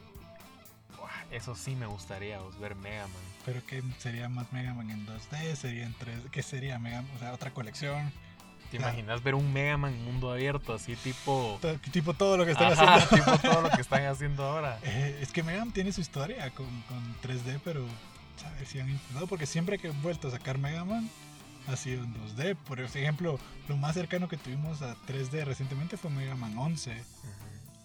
[1.30, 3.22] Eso sí me gustaría, os, ver Mega Man.
[3.44, 6.30] Pero que sería más Mega Man en 2D, sería en 3D.
[6.30, 7.10] ¿Qué sería Mega Man?
[7.16, 8.12] O sea, otra colección.
[8.70, 8.92] ¿Te Claro.
[8.94, 11.58] imaginas ver un Mega Man mundo abierto así tipo...
[11.92, 13.16] Tipo todo lo que están Ajá, haciendo.
[13.24, 14.78] tipo todo lo que están haciendo ahora.
[14.82, 17.84] Eh, es que Mega Man tiene su historia con, con 3D, pero
[18.58, 21.08] ver si han intentado, porque siempre que he vuelto a sacar Mega Man
[21.68, 22.56] ha sido en 2D.
[22.56, 27.00] Por ejemplo, lo más cercano que tuvimos a 3D recientemente fue Mega Man 11, Ujú.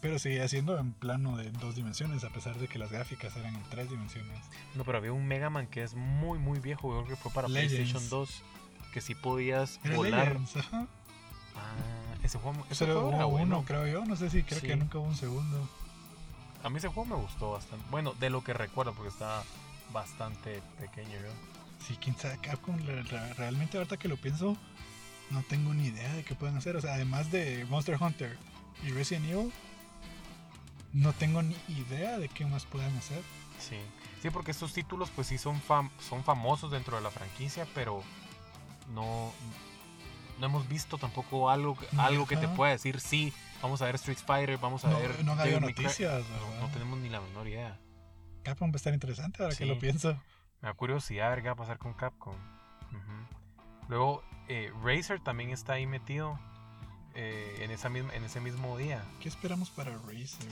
[0.02, 3.56] Pero seguía siendo en plano de dos dimensiones, a pesar de que las gráficas eran
[3.56, 4.40] en tres dimensiones.
[4.76, 6.90] No, pero había un Mega Man que es muy, muy viejo.
[6.90, 7.74] Creo que fue para Legends.
[7.76, 8.44] PlayStation 2.
[8.94, 10.28] Que sí podías Era volar.
[10.30, 10.88] Legends, ajá.
[11.56, 13.64] Ah, ese juego, ese era juego era uno, bueno.
[13.66, 14.06] creo yo.
[14.06, 14.68] No sé si creo Sí.
[14.68, 15.70] que nunca hubo un segundo.
[16.64, 17.86] A mí ese juego me gustó bastante.
[17.90, 19.44] Bueno, de lo que recuerdo, porque estaba
[19.94, 21.32] bastante pequeño yo.
[21.86, 24.56] Sí, quién sabe, Capcom re- re- realmente ahorita que lo pienso,
[25.32, 26.76] no tengo ni idea de qué pueden hacer.
[26.76, 28.38] O sea, además de Monster Hunter
[28.86, 29.52] y Resident Evil,
[30.94, 33.22] no tengo ni idea de qué más pueden hacer.
[33.60, 33.78] Sí.
[34.22, 38.04] Sí, porque estos títulos pues sí son, fam- son famosos dentro de la franquicia, pero
[38.94, 39.32] no,
[40.40, 44.18] no hemos visto tampoco algo, algo que te pueda decir, sí, vamos a ver Street
[44.26, 45.24] Fighter, vamos a No, ver...
[45.24, 45.60] no Cry".
[45.60, 47.80] noticias, No, no tenemos ni la menor idea.
[48.44, 50.14] Capcom va a estar interesante ahora que lo pienso.
[50.62, 52.36] Me da curiosidad ver qué va a pasar con Capcom.
[53.88, 56.40] Luego, eh, Razer también está ahí metido
[57.14, 59.04] eh, en, esa misma, en ese mismo día.
[59.20, 60.48] ¿Qué esperamos para Razer?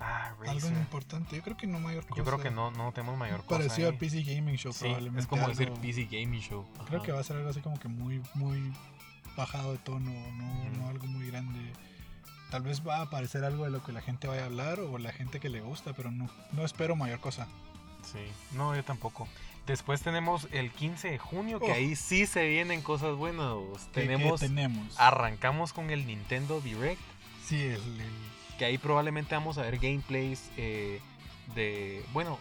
[0.00, 1.36] Ah, Algo importante.
[1.36, 2.16] Yo creo que no mayor cosa.
[2.16, 3.58] Yo creo que no, no tenemos mayor cosa.
[3.60, 3.96] Parecido al.
[3.96, 5.20] PC Gaming Show, Sí, probablemente.
[5.20, 6.66] es como decir PC Gaming Show.
[6.86, 8.72] Creo que va a ser algo así como que muy, muy
[9.36, 11.72] bajado de tono, no, no algo muy grande.
[12.50, 14.98] Tal vez va a aparecer algo de lo que la gente vaya a hablar o
[14.98, 17.46] la gente que le gusta, pero no, no espero mayor cosa.
[18.02, 18.18] Sí,
[18.52, 19.26] no, yo tampoco.
[19.66, 23.54] Después tenemos el 15 de junio, que ahí sí se vienen cosas buenas.
[23.92, 25.00] ¿Qué- qué Tenemos, tenemos?
[25.00, 27.00] arrancamos con el Nintendo Direct,
[27.46, 31.00] Sí, el, el- que ahí probablemente vamos a ver gameplays eh,
[31.54, 32.38] de, bueno,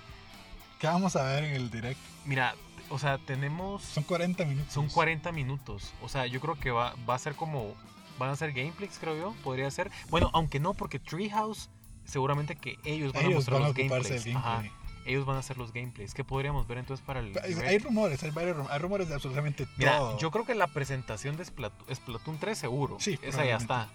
[0.80, 2.00] ¿Qué vamos a ver en el direct?
[2.26, 2.56] mira,
[2.90, 4.74] o sea, tenemos, Son 40 minutos.
[4.74, 5.94] son 40 minutos.
[6.02, 7.74] O sea, yo creo que va, va a ser como,
[8.20, 9.90] van a ser gameplays, creo yo, podría ser.
[10.10, 11.70] Bueno, aunque no, porque Treehouse,
[12.06, 14.28] seguramente que ellos van a mostrar van a los gameplays.
[14.36, 14.64] Ajá,
[15.06, 16.14] ellos van a hacer los gameplays.
[16.14, 17.86] ¿Qué podríamos ver entonces para el Hay, Direct?
[17.86, 20.18] rumores, hay varios rum- hay rumores de absolutamente Mira, todo.
[20.20, 22.98] yo creo que la presentación de Splatoon, Splatoon 3 seguro.
[23.00, 23.90] Sí, esa ya está.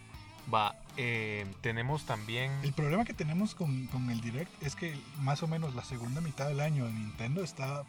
[0.53, 2.51] Va, eh, tenemos también...
[2.63, 6.21] El problema que tenemos con, con el direct es que más o menos la segunda
[6.21, 7.85] mitad del año de Nintendo está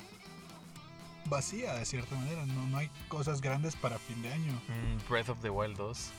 [1.25, 2.45] vacía de cierta manera.
[2.45, 4.51] No, no hay cosas grandes para fin de año.
[4.67, 6.11] mm, Breath of the Wild 2.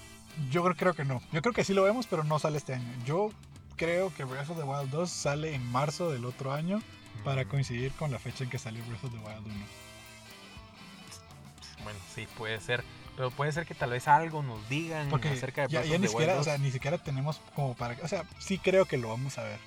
[0.50, 1.20] Yo creo, creo que no.
[1.32, 2.88] Yo creo que sí lo vemos, pero no sale este año.
[3.04, 3.30] Yo
[3.76, 6.80] creo que Breath of the Wild 2 sale en marzo del otro año
[7.24, 9.54] para Mm, coincidir con la fecha en que salió Breath of the Wild 1.
[11.84, 12.84] Bueno, sí, puede ser.
[13.20, 16.08] Pero puede ser que tal vez algo nos digan Porque acerca de ya, ya ni
[16.08, 16.44] siquiera, o 2.
[16.46, 17.94] sea, ni siquiera tenemos como para...
[18.02, 19.58] O sea, sí creo que lo vamos a ver.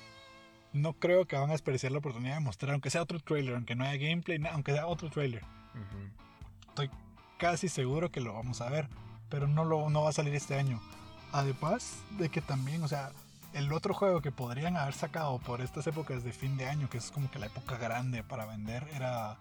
[0.72, 3.76] No creo que van a desperdiciar la oportunidad de mostrar, aunque sea otro trailer, aunque
[3.76, 5.44] no haya gameplay, aunque sea otro trailer.
[5.44, 6.90] Ujú.
[7.38, 8.88] Casi seguro que lo vamos a ver,
[9.28, 10.82] pero no, lo, no va a salir este año.
[11.30, 13.12] Además de que también, o sea,
[13.52, 16.98] el otro juego que podrían haber sacado por estas épocas de fin de año, que
[16.98, 19.36] es como que la época grande para vender, era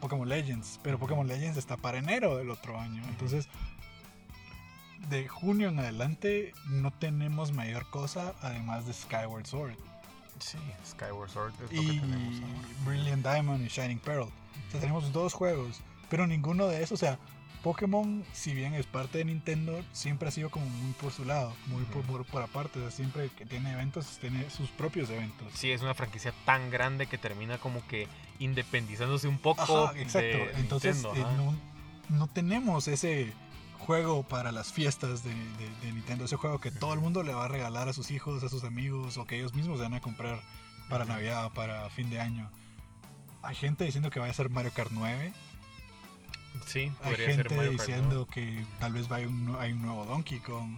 [0.00, 0.80] Pokémon Legends.
[0.82, 0.98] Pero.
[0.98, 3.02] Pokémon Legends está para enero del otro año.
[3.08, 3.48] Entonces,
[5.10, 9.76] de junio en adelante no tenemos mayor cosa además de Skyward Sword.
[10.38, 12.84] Sí, Skyward Sword es lo que Y tenemos ahora.
[12.84, 14.22] Brilliant Diamond y Shining Pearl.
[14.22, 15.80] O sea, tenemos dos juegos,
[16.10, 17.18] pero ninguno de esos, o sea,
[17.66, 21.52] Pokémon, si bien es parte de Nintendo, siempre ha sido como muy por su lado,
[21.66, 22.12] muy por, Ujú.
[22.12, 22.78] por, por aparte.
[22.78, 25.48] O sea, siempre que tiene eventos, tiene sus propios eventos.
[25.52, 28.06] Sí, es una franquicia tan grande que termina como que
[28.38, 30.20] independizándose un poco Ajá, exacto.
[30.38, 31.34] de Entonces, Nintendo, eh,
[32.08, 33.32] no, no tenemos ese
[33.80, 36.26] juego para las fiestas de, de- de Nintendo.
[36.26, 38.62] Ese juego que todo el mundo le va a regalar a sus hijos, a sus
[38.62, 40.40] amigos, o que ellos mismos van a comprar
[40.88, 41.04] para.
[41.04, 42.48] Navidad, para fin de año.
[43.42, 45.32] Hay gente diciendo que vaya a ser Mario Kart 9.
[46.64, 47.94] Sí, Hay podría ser gente Mario Kart, ¿no?
[47.94, 50.70] diciendo que tal vez vaya un, hay un nuevo Donkey Kong,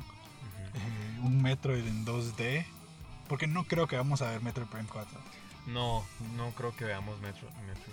[0.74, 2.64] eh, un Metroid en 2D.
[3.28, 5.18] Porque no creo que vamos a ver Metroid Prime 4.
[5.66, 6.04] No,
[6.36, 7.46] no creo que veamos Metro.
[7.66, 7.92] Metro.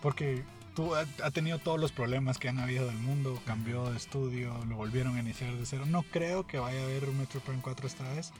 [0.00, 0.44] Porque
[0.76, 4.56] tú ha, ha tenido todos los problemas que han habido del mundo, cambió de estudio,
[4.68, 5.84] lo volvieron a iniciar de cero.
[5.86, 8.32] No creo que vaya a haber un Metroid Prime 4 esta vez,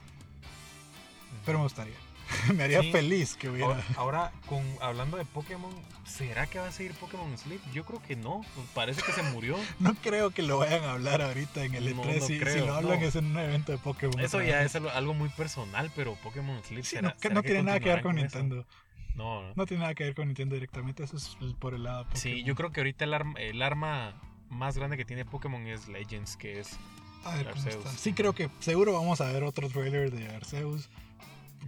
[1.45, 1.97] pero me gustaría.
[2.55, 2.93] me haría Sí.
[2.93, 3.67] feliz que hubiera.
[3.69, 5.71] Ahora, ahora, con, hablando de Pokémon,
[6.05, 7.61] ¿será que va a seguir Pokémon Sleep?
[7.73, 8.43] Yo creo que no.
[8.55, 9.57] pues Parece que se murió.
[9.81, 12.21] No creo que lo vayan a hablar ahorita en el No, E3.
[12.21, 13.07] no si, lo hablan no.
[13.07, 14.21] es en un evento de Pokémon.
[14.21, 17.81] Eso ya es algo, muy personal, pero Pokémon Sleep Sí, será- no, será tiene nada
[17.81, 18.67] que ver con Nintendo.
[19.15, 19.53] No, no.
[19.57, 21.03] No tiene nada que ver con Nintendo directamente.
[21.05, 22.21] Eso es por el lado Pokémon.
[22.21, 24.15] Sí, yo creo que ahorita el arma, el arma
[24.49, 26.79] más grande que tiene Pokémon es Legends, que es.
[27.25, 27.85] A ver cómo Arceus.
[27.85, 27.91] está.
[27.99, 30.89] Sí, creo que seguro vamos a ver otro trailer de Arceus.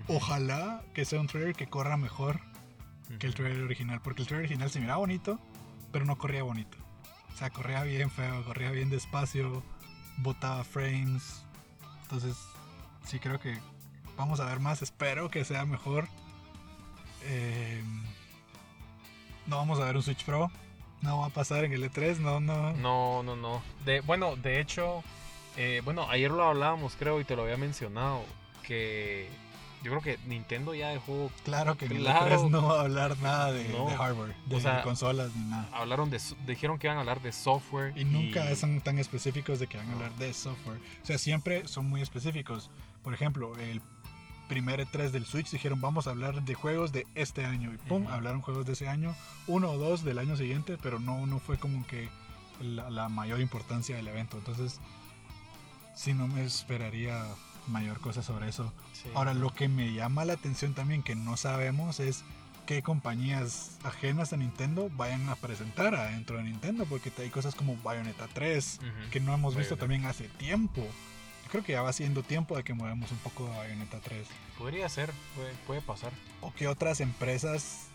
[0.09, 2.41] Ojalá que sea un trailer que corra mejor
[3.19, 5.39] que el trailer original, porque el trailer original se miraba bonito,
[5.93, 6.79] pero no corría bonito.
[7.33, 9.63] O sea, corría bien feo, corría bien despacio,
[10.19, 11.45] botaba frames.
[12.03, 12.37] Entonces,
[13.05, 13.59] sí creo que
[14.17, 14.83] vamos a ver más.
[14.83, 16.07] Espero que sea mejor.
[17.25, 17.83] Eh,
[19.47, 20.51] no vamos a ver un Switch Pro.
[21.03, 22.73] No va a pasar en el E3, no, no.
[22.75, 23.63] No, no, no.
[23.85, 25.03] De, bueno, de hecho,
[25.57, 28.23] eh, bueno, ayer lo hablábamos, creo, y te lo había mencionado,
[28.63, 29.29] que
[29.83, 32.37] yo creo que Nintendo ya dejó, Claro que Claro.
[32.37, 33.89] E3 no va a hablar nada de, No.
[33.89, 35.69] de hardware, de O sea, consolas ni nada.
[35.73, 37.93] hablaron de, dijeron que iban a hablar de software.
[37.97, 40.79] Y nunca son tan específicos de que van a hablar de software.
[41.03, 42.71] O sea, siempre son muy específicos.
[43.03, 43.81] Por ejemplo, el
[44.49, 47.73] primer E3 del Switch dijeron vamos a hablar de juegos de este año.
[47.73, 49.15] Y pum, hablaron juegos de ese año,
[49.47, 52.09] uno o dos del año siguiente, pero no, no fue como que
[52.61, 54.37] la, la mayor importancia del evento.
[54.37, 54.81] Entonces,
[55.95, 57.25] sí, no me esperaría
[57.69, 58.73] mayor cosa sobre eso.
[58.93, 59.09] Sí.
[59.15, 62.25] Ahora, lo que me llama la atención también que no sabemos es
[62.67, 67.77] qué compañías ajenas a Nintendo vayan a presentar adentro de Nintendo, porque hay cosas como
[67.83, 69.11] Bayonetta 3 Ujú.
[69.11, 69.81] que no hemos visto Bayonetta.
[69.81, 70.81] también hace tiempo.
[71.45, 74.27] Yo creo que ya va siendo tiempo de que movemos un poco a Bayonetta 3.
[74.57, 76.13] Podría ser, puede, puede pasar.
[76.43, 77.87] O que otras empresas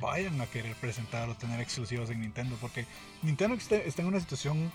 [0.00, 2.86] vayan a querer presentar o tener exclusivos en Nintendo, porque
[3.22, 4.70] Nintendo está, está en una situación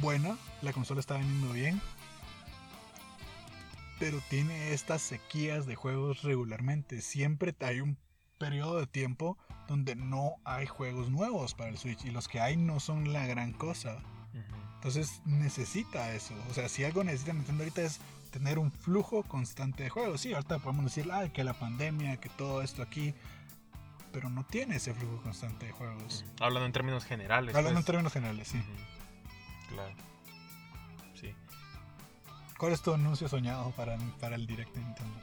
[0.00, 1.80] buena, la consola está vendiendo bien,
[3.98, 7.00] pero tiene estas sequías de juegos regularmente.
[7.00, 7.98] Siempre hay un
[8.38, 9.36] periodo de tiempo
[9.66, 13.26] donde no hay juegos nuevos para el Switch y los que hay no son la
[13.26, 13.98] gran cosa.
[14.76, 16.34] Entonces necesita eso.
[16.48, 20.20] O sea, si algo necesita Nintendo ahorita es tener un flujo constante de juegos.
[20.20, 23.14] Sí, ahorita podemos decir, ay, que la pandemia, que todo esto aquí.
[24.12, 26.24] Pero no tiene ese flujo constante de juegos.
[26.40, 27.54] Hablando en términos generales.
[27.54, 27.86] Hablando en pues.
[27.86, 28.62] términos generales, sí.
[29.68, 29.94] Claro.
[32.58, 35.14] ¿Cuál es tu anuncio soñado para, para el direct de Nintendo?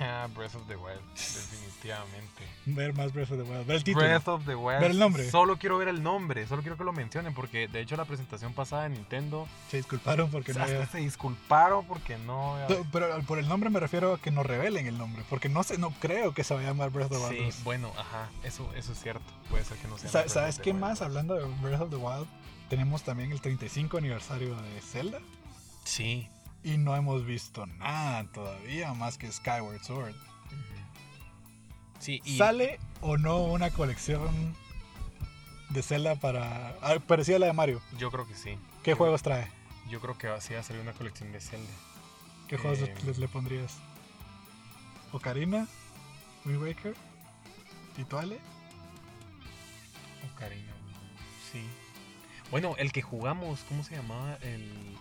[0.00, 2.42] Ah, Breath of the Wild, definitivamente.
[2.66, 3.66] Ver más Breath of the Wild.
[3.66, 4.04] Ver el título.
[4.04, 4.80] Breath of the Wild.
[4.80, 5.30] Ver el nombre.
[5.30, 8.54] Solo quiero ver el nombre, solo quiero que lo mencionen porque de hecho la presentación
[8.54, 10.84] pasada de Nintendo Se disculparon porque no había...
[10.86, 12.56] se disculparon porque no
[12.92, 15.22] Pero por el nombre me refiero a que nos revelen el nombre.
[15.30, 17.38] Porque no sé, no creo que se vaya a llamar Breath of the Wild.
[17.38, 17.64] Sí, 2.
[17.64, 19.24] bueno, ajá, eso, eso es cierto.
[19.48, 20.10] Puede ser que no sea.
[20.10, 21.02] Sa- ¿Sabes qué más?
[21.02, 22.26] Hablando de Breath of the Wild,
[22.68, 25.20] tenemos también el 35 aniversario de Zelda.
[25.84, 26.28] Sí.
[26.64, 30.14] Y no hemos visto nada todavía más que Skyward Sword.
[30.14, 32.00] Ujú.
[32.00, 34.56] Sí, y ¿Sale o no una colección
[35.70, 36.70] de Zelda para.
[36.82, 37.82] ah, parecida a la de Mario?
[37.98, 38.58] yo creo que sí.
[38.82, 39.50] ¿Qué Yo- juegos trae?
[39.90, 41.70] Yo creo que sí va a salir una colección de Zelda.
[42.48, 43.06] ¿Qué juegos le- Em.
[43.06, 43.76] le, le pondrías?
[45.12, 45.66] ¿Ocarina?
[46.46, 46.94] ¿Wind Waker?
[47.94, 48.38] ¿Tituale?
[50.34, 50.72] Ocarina.
[51.52, 51.62] Sí.
[52.50, 54.36] Bueno, el que jugamos, ¿cómo se llamaba?
[54.42, 54.96] El.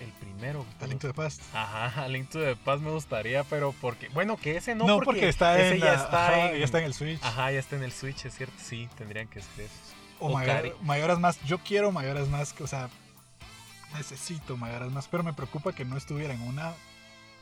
[0.00, 0.64] El primero.
[0.80, 1.42] A Link to the Past.
[1.54, 4.08] Ajá, Link to the Past me gustaría, pero porque.
[4.08, 6.64] Bueno, que ese no, No, porque, está, ese en ya, la- está ajá, en, ya
[6.64, 7.22] está en el Switch.
[7.22, 8.54] Ajá, ya está en el Switch, es cierto.
[8.58, 9.94] Sí, tendrían que ser esos.
[10.18, 11.38] O Mayor- Mayoras más.
[11.44, 12.54] Yo quiero Mayoras más.
[12.60, 12.88] O sea,
[13.94, 15.06] necesito Mayoras más.
[15.08, 16.72] Pero me preocupa que no estuviera en una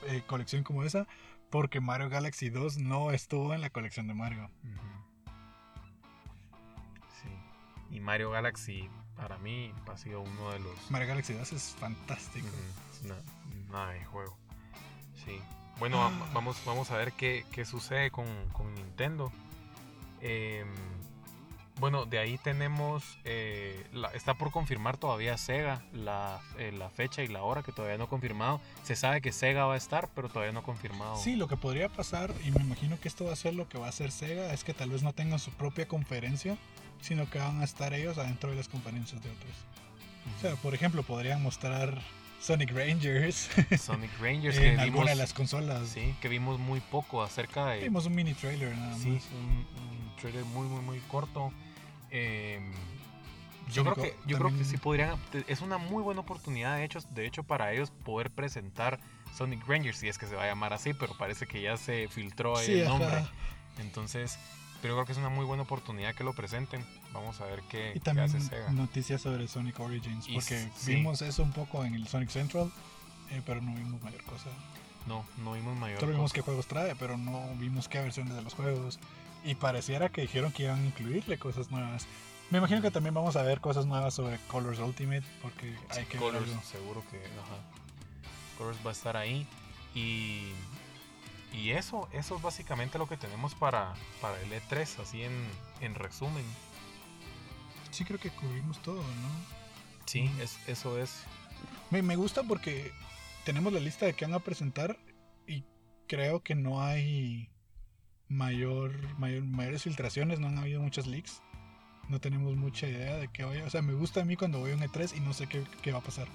[0.08, 1.06] eh, colección como esa.
[1.50, 4.50] Porque Mario Galaxy 2 no estuvo en la colección de Mario.
[7.22, 7.28] Sí.
[7.96, 8.88] Y Mario Galaxy,
[9.20, 10.90] para mí, ha sido uno de los.
[10.90, 12.46] Mario Galaxy 2 es fantástico.
[13.70, 14.36] Nada de juego.
[15.24, 15.38] Sí.
[15.78, 16.30] Bueno, Ah.
[16.32, 19.30] vamos, vamos a ver qué, qué sucede con, con Nintendo.
[20.20, 20.66] Em,
[21.78, 23.18] bueno, de ahí tenemos.
[23.24, 27.70] eh, la- está por confirmar todavía Sega la, eh, la fecha y la hora que
[27.70, 28.60] todavía no ha confirmado.
[28.82, 31.16] Se sabe que Sega va a estar, pero todavía no ha confirmado.
[31.18, 33.78] Sí, lo que podría pasar, y me imagino que esto va a ser lo que
[33.78, 36.56] va a hacer Sega, es que tal vez no tengan su propia conferencia,
[37.00, 39.52] sino que van a estar ellos adentro de las conferencias de otros.
[40.36, 41.98] O sea, por ejemplo, podrían mostrar
[42.40, 43.48] Sonic Rangers
[43.80, 45.88] Sonic Rangers en que alguna vimos, de las consolas.
[45.88, 49.00] sí, que vimos muy poco acerca de Vimos un mini trailer nada más.
[49.00, 51.52] sí, un, un trailer muy muy muy corto.
[52.10, 52.72] Em,
[53.72, 57.00] yo creo que yo creo que sí podrían es una muy buena oportunidad de hecho,
[57.10, 58.98] de hecho para ellos poder presentar
[59.36, 62.08] Sonic Rangers si es que se va a llamar así, pero parece que ya se
[62.08, 63.08] filtró ahí Sí, el nombre.
[63.08, 63.30] ajá.
[63.78, 64.38] Entonces,
[64.80, 66.84] pero yo creo que es una muy buena oportunidad que lo presenten.
[67.12, 68.70] Vamos a ver qué, Y qué también hace Sega.
[68.70, 70.94] noticias sobre Sonic Origins, porque sí.
[70.94, 72.70] vimos eso un poco en el Sonic Central,
[73.30, 74.50] eh, pero no vimos mayor cosa.
[75.06, 76.00] No, no vimos mayor.
[76.00, 78.98] Solo vimos qué juegos trae, pero no vimos qué versiones de los juegos.
[79.44, 82.06] Y pareciera que dijeron que iban a incluirle cosas nuevas.
[82.50, 86.18] Me imagino que también vamos a ver cosas nuevas sobre Colors Ultimate, porque hay que
[86.18, 87.56] Colors, seguro que ajá.
[88.56, 89.46] Colors va a estar ahí.
[89.94, 90.52] Y,
[91.52, 95.32] y eso, eso es básicamente lo que tenemos para, para el E3, así en,
[95.80, 96.44] en resumen.
[97.90, 99.58] Sí, creo que cubrimos todo, ¿no?
[100.06, 101.24] Sí, es, eso es.
[101.90, 102.92] Me, me gusta porque
[103.44, 104.98] tenemos la lista de que van a presentar
[105.46, 105.64] y
[106.06, 107.50] creo que no hay
[108.28, 111.42] mayor, mayor, mayores filtraciones, no han habido muchas leaks.
[112.08, 113.64] No tenemos mucha idea de qué vaya.
[113.64, 115.64] O sea, me gusta a mí cuando voy a un E3 y no sé qué,
[115.82, 116.26] qué va a pasar.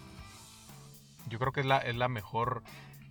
[1.29, 2.63] Yo creo que es la, es la mejor.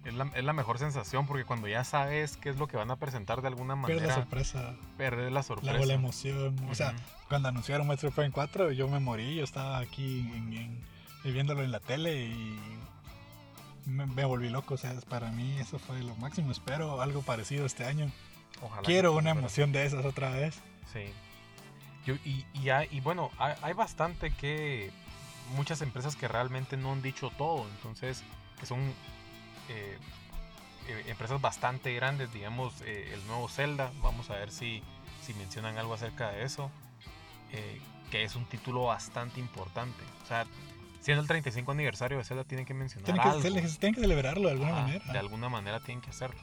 [0.04, 2.90] Es la, es la mejor sensación porque cuando ya sabes qué es lo que van
[2.90, 5.78] a presentar de alguna Pero la manera, sorpresa, perder la sorpresa.
[5.78, 6.56] la, la emoción.
[6.68, 6.94] O sea,
[7.28, 9.36] cuando anunciaron Metroid Prime 4, yo me morí.
[9.36, 10.52] Yo estaba aquí en-
[11.24, 12.58] en- viéndolo en la tele y
[13.86, 14.74] me, me volví loco.
[14.74, 16.50] O sea, para mí eso fue lo máximo.
[16.50, 18.10] Espero algo parecido este año.
[18.60, 20.60] Ojalá Quiero una emoción de esas otra vez.
[20.92, 21.04] Sí.
[22.06, 24.90] Yo, y, y, hay- y bueno, hay, hay bastante que.
[25.56, 27.66] Muchas empresas que realmente no han dicho todo.
[27.76, 28.22] Entonces,
[28.58, 28.80] que son
[29.68, 29.98] eh,
[30.88, 32.32] eh, empresas bastante grandes.
[32.32, 33.92] Digamos, eh, el nuevo Zelda.
[34.02, 34.82] Vamos a ver si,
[35.22, 36.70] si mencionan algo acerca de eso.
[37.52, 40.02] eh, que es un título bastante importante.
[40.22, 40.44] O sea,
[41.00, 43.40] siendo el 35 aniversario de Zelda, tienen que mencionar Tienen algo.
[43.42, 45.12] que, se- tienen que celebrarlo de alguna manera.
[45.12, 46.38] De alguna manera tienen que hacerlo.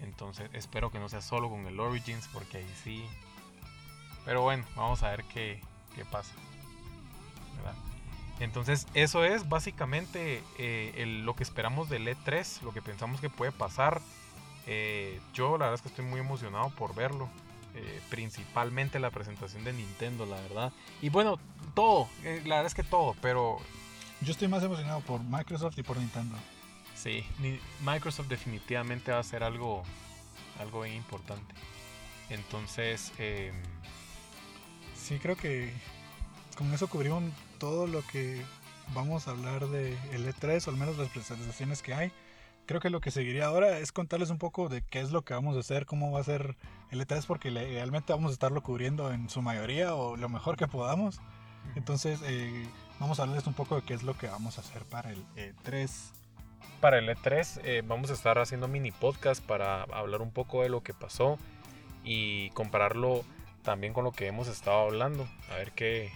[0.00, 3.04] Entonces espero que no sea solo con el Origins porque ahí sí.
[4.26, 5.60] Pero bueno, vamos a ver qué,
[5.94, 6.32] qué pasa.
[7.56, 7.74] ¿verdad?
[8.42, 13.30] Entonces eso es básicamente eh, el- lo que esperamos del E3, lo que pensamos que
[13.30, 14.00] puede pasar.
[14.66, 17.28] Eh, yo la verdad es que estoy muy emocionado por verlo.
[17.74, 20.72] eh, principalmente la presentación de Nintendo, la verdad.
[21.00, 21.38] Y bueno,
[21.74, 23.56] todo, la verdad es que todo, pero
[24.20, 26.36] Yo estoy más emocionado por Microsoft y por Nintendo.
[26.94, 27.24] Sí,
[27.80, 29.82] Microsoft definitivamente va a ser algo,
[30.60, 31.54] algo bien importante.
[32.28, 33.52] Entonces, eh,
[34.94, 35.72] Sí, creo que
[36.56, 37.22] con eso cubrimos
[37.62, 38.42] todo lo que
[38.92, 42.10] vamos a hablar de el E3, o al menos las presentaciones que hay.
[42.66, 45.32] Creo que lo que seguiría ahora es contarles un poco de qué es lo que
[45.32, 46.56] vamos a hacer, cómo va a ser
[46.90, 50.66] el E3, porque realmente vamos a estarlo cubriendo en su mayoría o lo mejor que
[50.66, 51.20] podamos.
[51.76, 52.66] Entonces, eh,
[52.98, 55.24] vamos a hablarles un poco de qué es lo que vamos a hacer para el
[55.36, 55.88] E3.
[56.80, 60.68] para el E3 eh, vamos a estar haciendo mini podcast para hablar un poco de
[60.68, 61.38] lo que pasó
[62.02, 63.22] y compararlo
[63.62, 65.28] también con lo que hemos estado hablando.
[65.48, 66.10] A ver qué...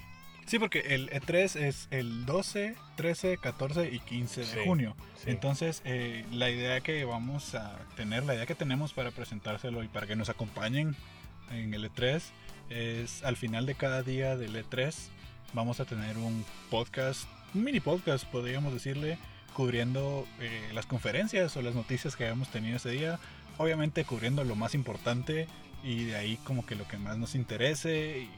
[0.47, 4.95] Sí, porque el E3 es el 12, 13, 14 y 15 de Sí, junio.
[5.17, 5.31] sí.
[5.31, 9.89] Entonces, eh, la idea que vamos a tener, la idea que tenemos para presentárselo y
[9.89, 10.95] para que nos acompañen
[11.51, 12.23] en el E3
[12.71, 14.95] es al final de cada día del E3
[15.53, 19.19] vamos a tener un podcast, un mini podcast podríamos decirle,
[19.55, 23.19] cubriendo eh, las conferencias o las noticias que hayamos tenido ese día.
[23.59, 25.47] Obviamente cubriendo lo más importante
[25.83, 28.31] y de ahí como que lo que más nos interese y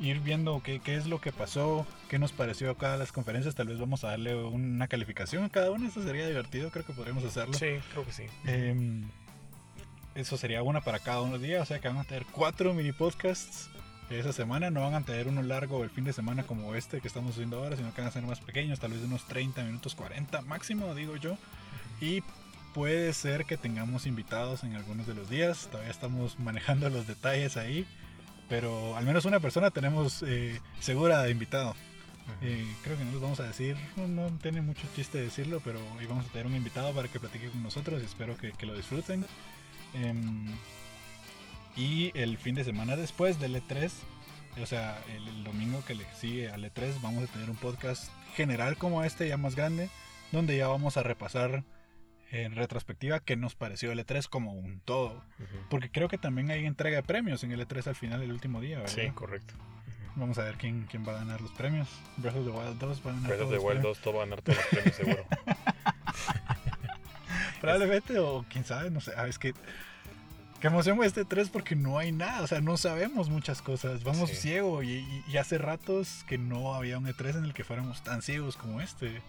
[0.00, 3.54] ir viendo qué, qué es lo que pasó, qué nos pareció a cada las conferencias.
[3.54, 5.88] Tal vez vamos a darle una calificación a cada una.
[5.88, 7.54] Eso sería divertido, creo que podríamos hacerlo.
[7.54, 8.24] Sí, creo que sí.
[8.44, 9.04] Em,
[10.14, 12.72] eso sería una para cada uno de días, o sea que van a tener cuatro
[12.74, 13.68] mini podcasts
[14.10, 14.70] esa semana.
[14.70, 17.58] No van a tener uno largo el fin de semana como este que estamos haciendo
[17.58, 20.42] ahora, sino que van a ser más pequeños, tal vez de unos 30 minutos, 40
[20.42, 21.36] máximo, digo yo.
[22.00, 22.22] Y
[22.74, 25.68] puede ser que tengamos invitados en algunos de los días.
[25.70, 27.86] Todavía estamos manejando los detalles ahí.
[28.48, 31.74] Pero al menos una persona tenemos eh, segura de invitado.
[32.42, 35.78] Eh, creo que no les vamos a decir, no, no tiene mucho chiste decirlo, pero
[35.96, 38.66] hoy vamos a tener un invitado para que platique con nosotros y espero que, que
[38.66, 39.24] lo disfruten.
[39.94, 40.46] Em,
[41.76, 43.90] y el fin de semana después del E3,
[44.60, 48.10] o sea, el, el domingo que le sigue al E3, vamos a tener un podcast
[48.34, 49.88] general como este, ya más grande,
[50.32, 51.64] donde ya vamos a repasar
[52.30, 55.24] en retrospectiva qué nos pareció el E3 como un todo.
[55.70, 58.60] Porque creo que también hay entrega de premios en el E3 al final del último
[58.60, 58.94] día, ¿verdad?
[58.94, 59.54] Sí, correcto.
[60.16, 61.88] Vamos a ver quién, quién va a ganar los premios.
[62.16, 63.84] Breath of the Wild 2 va a ganar Breath of the Wild premios.
[63.84, 65.26] 2 todo va a ganar todos los premios seguro.
[67.60, 69.12] Probablemente, o quién sabe, no sé.
[69.16, 69.52] Ah, es que
[70.60, 74.30] Qué emoción este 3 porque no hay nada, o sea, no sabemos muchas cosas, vamos
[74.30, 74.36] Sí.
[74.36, 78.02] ciego y, y- y hace ratos que no había un E3 en el que fuéramos
[78.02, 79.20] tan ciegos como este.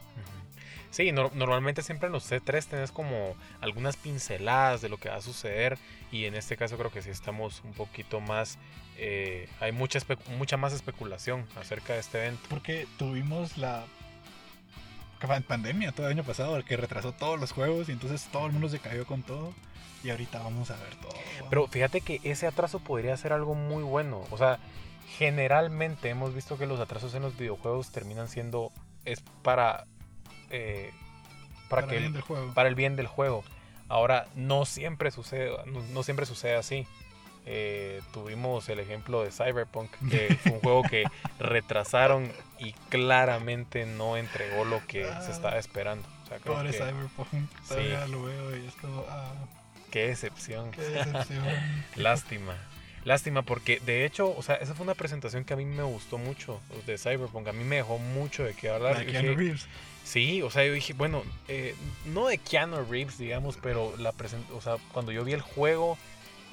[0.89, 5.17] Sí, no- normalmente siempre en los C3 tenés como algunas pinceladas de lo que va
[5.17, 5.77] a suceder
[6.13, 8.57] y en este caso creo que sí estamos un poquito más,
[8.97, 9.99] eh, hay mucha,
[10.37, 12.41] mucha más especulación acerca de este evento.
[12.49, 13.83] Porque tuvimos la
[15.25, 18.51] pan- pandemia todo el año pasado, que retrasó todos los juegos y entonces todo el
[18.51, 19.53] mundo se cayó con todo.
[20.03, 21.13] Y ahorita vamos a ver todo.
[21.49, 24.23] Pero fíjate que ese atraso podría ser algo muy bueno.
[24.29, 24.59] O sea,
[25.17, 28.71] generalmente hemos visto que los atrasos en los videojuegos terminan siendo
[29.05, 29.85] es para
[30.49, 30.91] eh,
[31.69, 32.53] para, para que bien del juego.
[32.53, 33.43] para el bien del juego.
[33.89, 36.85] Ahora no siempre sucede no, no siempre sucede así.
[37.49, 41.05] Eh, tuvimos el ejemplo de Cyberpunk, que fue un juego que
[41.39, 46.07] retrasaron y claramente no entregó lo que se estaba esperando.
[46.25, 49.33] O sea, Pobre que- Cyberpunk, todavía lo veo y es como, ah,
[49.91, 50.71] qué decepción.
[50.71, 51.45] qué decepción.
[51.95, 52.53] Lástima.
[53.05, 56.17] Lástima porque de hecho, o sea, esa fue una presentación que a mí me gustó
[56.17, 57.47] mucho los de Cyberpunk.
[57.47, 59.05] A mí me dejó mucho de qué hablar.
[59.05, 59.65] Keanu dije- Reeves.
[60.03, 61.73] sí, o sea, yo dije, bueno, eh,
[62.07, 65.97] no de Keanu Reeves, digamos, pero la presen- o sea, cuando yo vi el juego,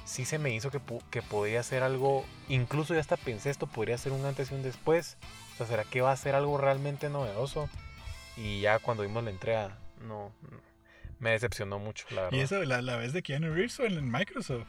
[0.05, 0.80] sí se me hizo que,
[1.11, 4.62] que podía ser algo, incluso ya hasta pensé esto podría ser un antes y un
[4.62, 5.16] después.
[5.55, 7.68] O sea, ¿será que va a ser algo realmente novedoso?
[8.36, 10.59] Y ya cuando vimos la entrega, no, no,
[11.20, 12.36] me decepcionó mucho, la verdad.
[12.38, 14.66] Y eso, la, la vez de Keanu Reeves fue en Microsoft.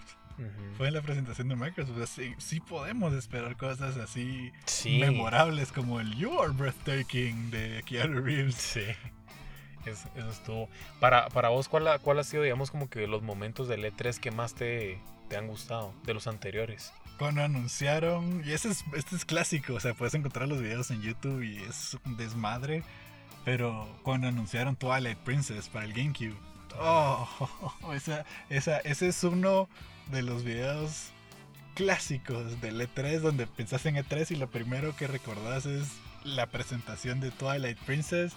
[0.76, 1.96] Fue en la presentación de Microsoft.
[1.96, 5.00] O sea, sí, sí podemos esperar cosas así Sí.
[5.00, 8.56] memorables como el You Are Breathtaking de Keanu Reeves.
[8.56, 8.84] Sí.
[9.86, 10.70] Eso, eso estuvo.
[11.00, 14.20] Para, para vos, ¿cuál ha, ¿cuál ha sido, digamos, como que los momentos del E3
[14.20, 15.00] que más te,
[15.30, 16.94] te han gustado de los anteriores?
[17.18, 21.02] Cuando anunciaron, y ese es, este es clásico, o sea, puedes encontrar los videos en
[21.02, 22.84] YouTube y es un desmadre.
[23.46, 26.36] Pero cuando anunciaron Twilight Princess para el GameCube,
[26.80, 27.30] oh,
[27.94, 29.70] esa, esa, ese es uno
[30.12, 31.12] de los videos
[31.76, 35.90] clásicos del E3 donde pensás en E3 y lo primero que recordás es
[36.24, 38.34] la presentación de Twilight Princess.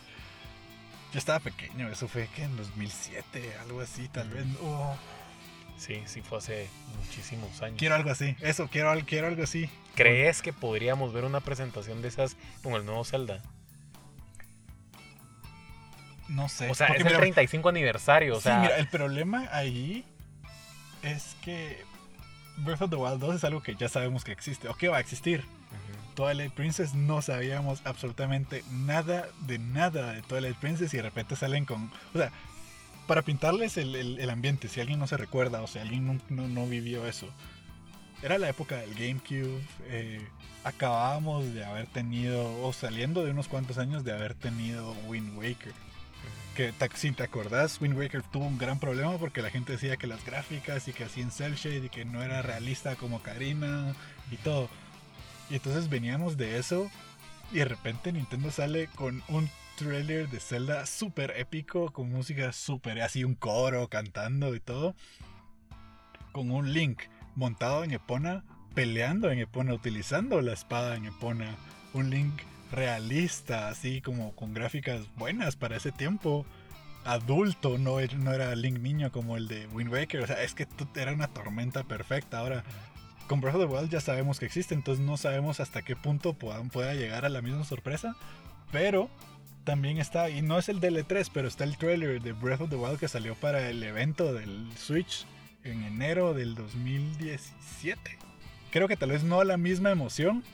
[1.13, 4.45] Yo estaba pequeño, eso fue que en 2007, algo así, tal vez.
[4.63, 4.95] oh,
[5.79, 6.69] Sí, sí, fue hace
[6.99, 7.79] muchísimos años.
[7.79, 9.71] quiero algo así, eso, quiero, quiero algo así.
[9.95, 13.43] ¿Crees que podríamos ver una presentación de esas con el nuevo Zelda?
[16.29, 16.71] No sé.
[16.71, 18.61] O sea, porque es el mira, 35 aniversario, o sí, sea...
[18.61, 20.05] mira, el problema ahí
[21.03, 21.85] es que
[22.59, 24.99] Breath of the Wild 2 es algo que ya sabemos que existe o que va
[24.99, 25.41] a existir.
[25.41, 26.15] Ujú.
[26.15, 31.65] Twilight Princess no sabíamos absolutamente nada de nada de Twilight Princess y de repente salen
[31.65, 31.91] con...
[32.15, 32.33] O sea,
[33.09, 36.47] para pintarles el, el- ambiente, si alguien no se recuerda o si alguien no, no-
[36.47, 37.27] no vivió eso.
[38.23, 39.61] Era la época del GameCube.
[39.87, 40.25] eh,
[40.65, 45.73] acabábamos de haber tenido, o saliendo de unos cuantos años de haber tenido Wind Waker.
[46.55, 50.07] Que si te acordás, Wind Waker tuvo un gran problema porque la gente decía que
[50.09, 53.95] las gráficas y que hacían cel shade y que no era realista como Karina
[54.33, 54.69] y todo.
[55.51, 56.91] Y entonces veníamos de eso
[57.53, 59.49] y de repente Nintendo sale con un
[59.79, 64.97] trailer de Zelda súper épico, con música súper así, un coro cantando y todo.
[66.33, 67.03] Con un Link
[67.37, 71.55] montado en Epona, peleando en Epona, utilizando la espada en Epona.
[71.95, 76.45] Un Link realista, así como con gráficas buenas para ese tiempo.
[77.05, 80.23] Adulto, no, no era Link niño como el de Wind Waker.
[80.23, 80.67] O sea, es que
[80.97, 82.41] era una tormenta perfecta.
[82.41, 82.65] Ahora,
[83.29, 86.35] con Breath of the Wild ya sabemos que existe, entonces no sabemos hasta qué punto
[86.35, 88.17] puedan, pueda llegar a la misma sorpresa.
[88.73, 89.09] Pero
[89.65, 92.77] también está, y no es el DL3, pero está el trailer de Breath of the
[92.77, 95.27] Wild que salió para el evento del Switch
[95.65, 98.19] en enero del 2017.
[98.71, 100.45] Creo que tal vez no la misma emoción,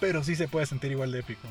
[0.00, 1.48] pero sí se puede sentir igual de épico.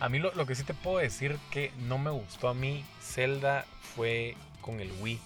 [0.00, 2.84] A mí lo, lo que sí te puedo decir que no me gustó a mí
[3.00, 3.64] Zelda
[3.94, 5.18] fue con el Wii.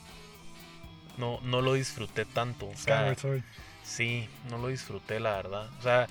[1.19, 2.67] No, no lo disfruté tanto.
[2.67, 3.43] O sea, Skyward Sword.
[3.83, 5.71] sí, no lo disfruté, la verdad.
[5.79, 6.07] O sea,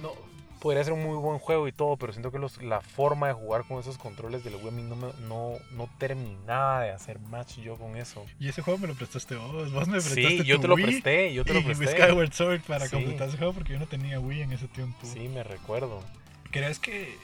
[0.00, 0.12] no,
[0.60, 3.32] podría ser un muy buen juego y todo, pero siento que los, la forma de
[3.34, 7.18] jugar con esos controles del Wii a mí no, me- no, no terminaba de hacer
[7.20, 8.24] match yo con eso.
[8.40, 9.72] Y ese juego me lo prestaste vos.
[9.72, 11.86] Vos me prestaste Sí, yo tu te lo Wii presté, yo te lo y presté.
[12.02, 12.96] Skyward Sword para Sí.
[12.96, 14.98] completar ese juego porque yo no tenía Wii en ese tiempo.
[15.02, 16.02] Sí, me recuerdo.
[16.50, 17.16] ¿Crees que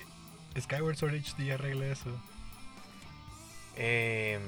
[0.61, 2.11] Skyward Sword HD arregle eso?
[3.77, 4.39] Eh,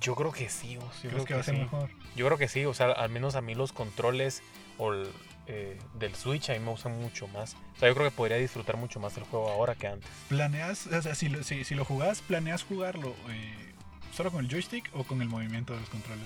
[0.00, 1.60] yo creo que sí, o- yo ¿Crees creo que va a ser sí.
[1.62, 1.88] mejor?
[2.16, 4.42] Yo creo que sí, o sea, al menos a mí los controles
[4.78, 5.08] o el,
[5.46, 7.54] eh, del Switch a mí me gustan mucho más.
[7.76, 10.08] O sea, yo creo que podría disfrutar mucho más el juego ahora que antes.
[10.28, 13.72] ¿Planeas, o sea, si lo, si, si lo jugás, planeas jugarlo eh,
[14.14, 16.24] solo con el joystick o con el movimiento de los controles?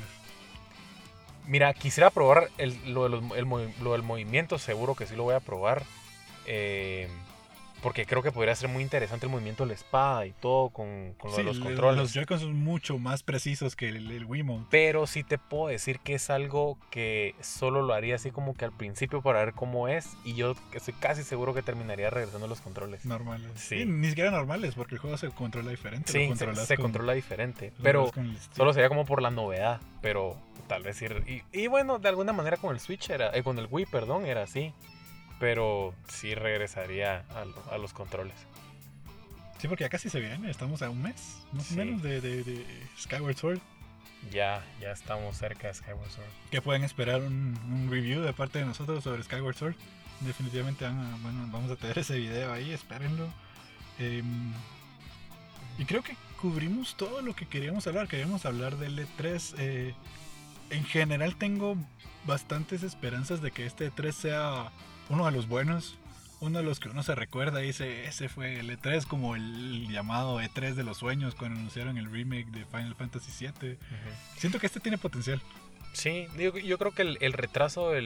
[1.47, 3.47] Mira, quisiera probar el- lo, de los- el
[3.83, 5.85] lo del movimiento, seguro que sí lo voy a probar.
[6.47, 7.09] Eh,
[7.83, 11.15] porque creo que podría ser muy interesante el movimiento de la espada y todo con,
[11.19, 11.99] con lo de los controles.
[11.99, 14.67] Los Joy-Con son mucho más precisos que el, el Wiimote.
[14.71, 18.65] Pero sí te puedo decir que es algo que solo lo haría así como que
[18.65, 20.17] al principio para ver cómo es.
[20.25, 23.05] Y yo estoy casi seguro que terminaría regresando los controles.
[23.05, 23.51] Normales.
[23.57, 23.85] Sí.
[23.85, 26.13] ni siquiera normales, porque el juego se controla diferente.
[26.13, 26.31] Sí,
[26.67, 27.73] se, controla diferente.
[27.83, 28.11] Pero
[28.55, 29.81] solo sería como por la novedad.
[30.01, 31.23] Pero tal vez ir.
[31.27, 33.37] Y, y bueno, de alguna manera con el Switch era.
[33.37, 34.73] Eh, con el Wii, perdón, era así
[35.39, 37.25] pero sí regresaría
[37.71, 38.37] a, los controles.
[39.59, 42.65] Sí, porque ya casi se viene, estamos a un mes, más o menos, de,
[42.99, 43.61] Skyward Sword.
[44.31, 46.27] Ya, ya estamos cerca de Skyward Sword.
[46.51, 49.75] ¿Qué pueden esperar un, review de parte de nosotros sobre Skyward Sword?
[50.21, 50.87] Definitivamente
[51.23, 53.29] bueno, vamos a tener ese video ahí, espérenlo.
[53.99, 54.53] Em,
[55.79, 58.09] y creo que cubrimos todo lo que queríamos hablar.
[58.09, 59.55] Queríamos hablar del E3.
[59.59, 59.95] Eh,
[60.71, 61.77] en general tengo
[62.27, 64.73] bastantes esperanzas de que este E3 sea
[65.09, 65.99] uno de los buenos,
[66.41, 70.41] uno de los que uno se recuerda dice, ese fue el E3 como el llamado
[70.41, 73.79] E3 de los sueños cuando anunciaron el remake de Final Fantasy VII.
[74.37, 75.41] Siento que este tiene potencial.
[75.93, 78.03] Sí, yo, creo que el, retraso de,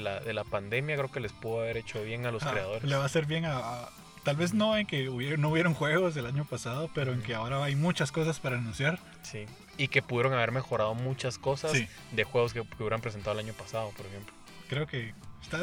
[0.00, 2.82] la, de, la, pandemia creo que les pudo haber hecho bien a los creadores.
[2.82, 3.86] Le va a hacer bien a,
[4.24, 5.04] tal vez no en que
[5.38, 8.98] no hubieron juegos el año pasado, pero en que ahora hay muchas cosas para anunciar.
[9.22, 9.46] Sí,
[9.76, 11.72] y que pudieron haber mejorado muchas cosas
[12.10, 14.34] de juegos que, que hubieran presentado el año pasado, por ejemplo.
[14.68, 15.14] Creo que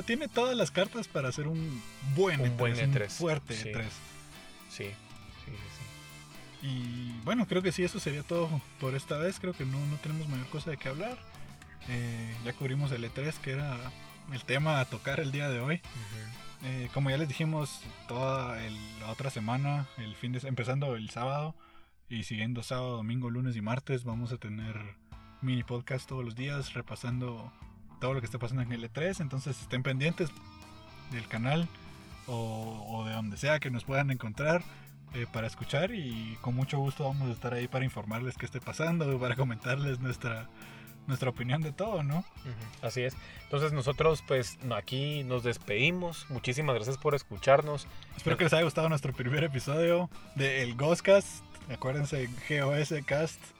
[0.05, 1.81] tiene todas las cartas para hacer un
[2.15, 3.09] buen un E3, buen E3.
[3.09, 3.69] fuerte sí.
[3.69, 3.83] E3.
[4.69, 4.83] Sí.
[5.45, 8.49] Sí, sí, Y bueno, creo que sí, eso sería todo
[8.79, 9.39] por esta vez.
[9.39, 11.17] Creo que no, no tenemos mayor cosa de qué hablar.
[11.87, 13.77] Eh, ya cubrimos el E3, que era
[14.33, 15.81] el tema a tocar el día de hoy.
[16.63, 18.57] eh, como ya les dijimos, toda
[18.99, 21.55] la otra semana, el fin de empezando el sábado
[22.09, 24.95] y siguiendo sábado, domingo, lunes y martes, vamos a tener
[25.41, 27.51] mini podcast todos los días repasando
[27.99, 29.21] todo lo que está pasando en el E3.
[29.21, 30.29] Entonces estén pendientes
[31.11, 31.67] del canal
[32.27, 34.63] o, de donde sea que nos puedan encontrar
[35.13, 35.91] eh, para escuchar.
[35.91, 39.99] Y con mucho gusto vamos a estar ahí para informarles qué esté pasando, para comentarles
[39.99, 40.49] nuestra,
[41.07, 42.23] nuestra opinión de todo, ¿no?
[42.81, 43.15] Así es.
[43.43, 46.25] Entonces nosotros pues aquí nos despedimos.
[46.29, 47.87] Muchísimas gracias por escucharnos.
[48.17, 51.43] Espero que les haya gustado nuestro primer episodio de El Ghostcast.
[51.69, 53.54] Acuérdense, GOS Cast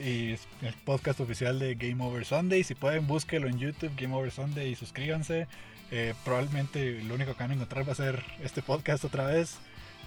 [0.00, 2.64] y el podcast oficial de Game Over Sunday.
[2.64, 5.46] Si pueden, búsquelo en YouTube, Game Over Sunday, y suscríbanse.
[5.90, 9.58] Eh, probablemente lo único que van a encontrar va a ser este podcast otra vez.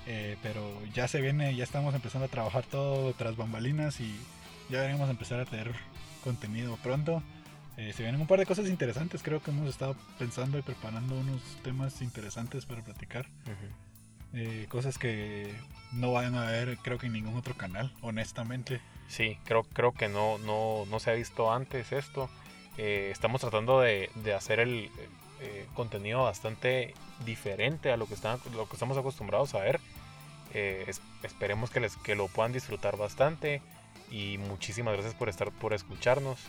[0.08, 0.62] Eh, pero
[0.94, 4.16] ya se viene, ya estamos empezando a trabajar todo tras bambalinas y
[4.70, 5.72] ya veremos a empezar a tener
[6.24, 7.22] contenido pronto.
[7.78, 11.18] Eh, se vienen un par de cosas interesantes, creo que hemos estado pensando y preparando
[11.18, 13.28] unos temas interesantes para platicar.
[14.68, 15.54] cosas que
[15.92, 18.82] no vayan a ver creo que en ningún otro canal, honestamente.
[19.10, 22.30] Sí, creo, creo que no, no, no se ha visto antes esto.
[22.78, 24.90] Eh, estamos tratando de, de hacer el
[25.42, 26.94] eh, contenido bastante
[27.26, 29.82] diferente a lo que, están, lo que estamos acostumbrados a ver.
[30.54, 30.90] Eh,
[31.24, 33.62] esperemos que, les, que lo puedan disfrutar bastante
[34.12, 36.40] y muchísimas gracias por estar por escucharnos.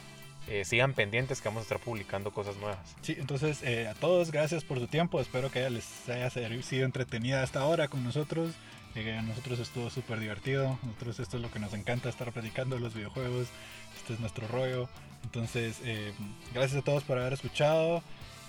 [0.64, 2.96] sigan pendientes que vamos a estar publicando cosas nuevas.
[3.00, 5.20] Sí, entonces a todos gracias por su tiempo.
[5.20, 8.52] Espero que les haya sido entretenida hasta ahora con nosotros
[8.94, 10.78] a nosotros estuvo súper divertido.
[10.82, 13.48] Nosotros esto es lo que nos encanta, estar platicando los videojuegos.
[13.96, 14.88] Este es nuestro rollo.
[15.24, 16.12] Entonces, eh,
[16.52, 18.02] gracias a todos por haber escuchado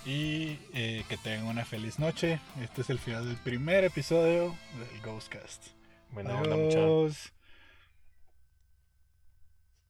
[0.04, 2.40] y eh, que tengan una feliz noche.
[2.60, 5.68] Este es el final del primer episodio del Ghostcast.
[6.12, 7.32] Bueno, Adiós.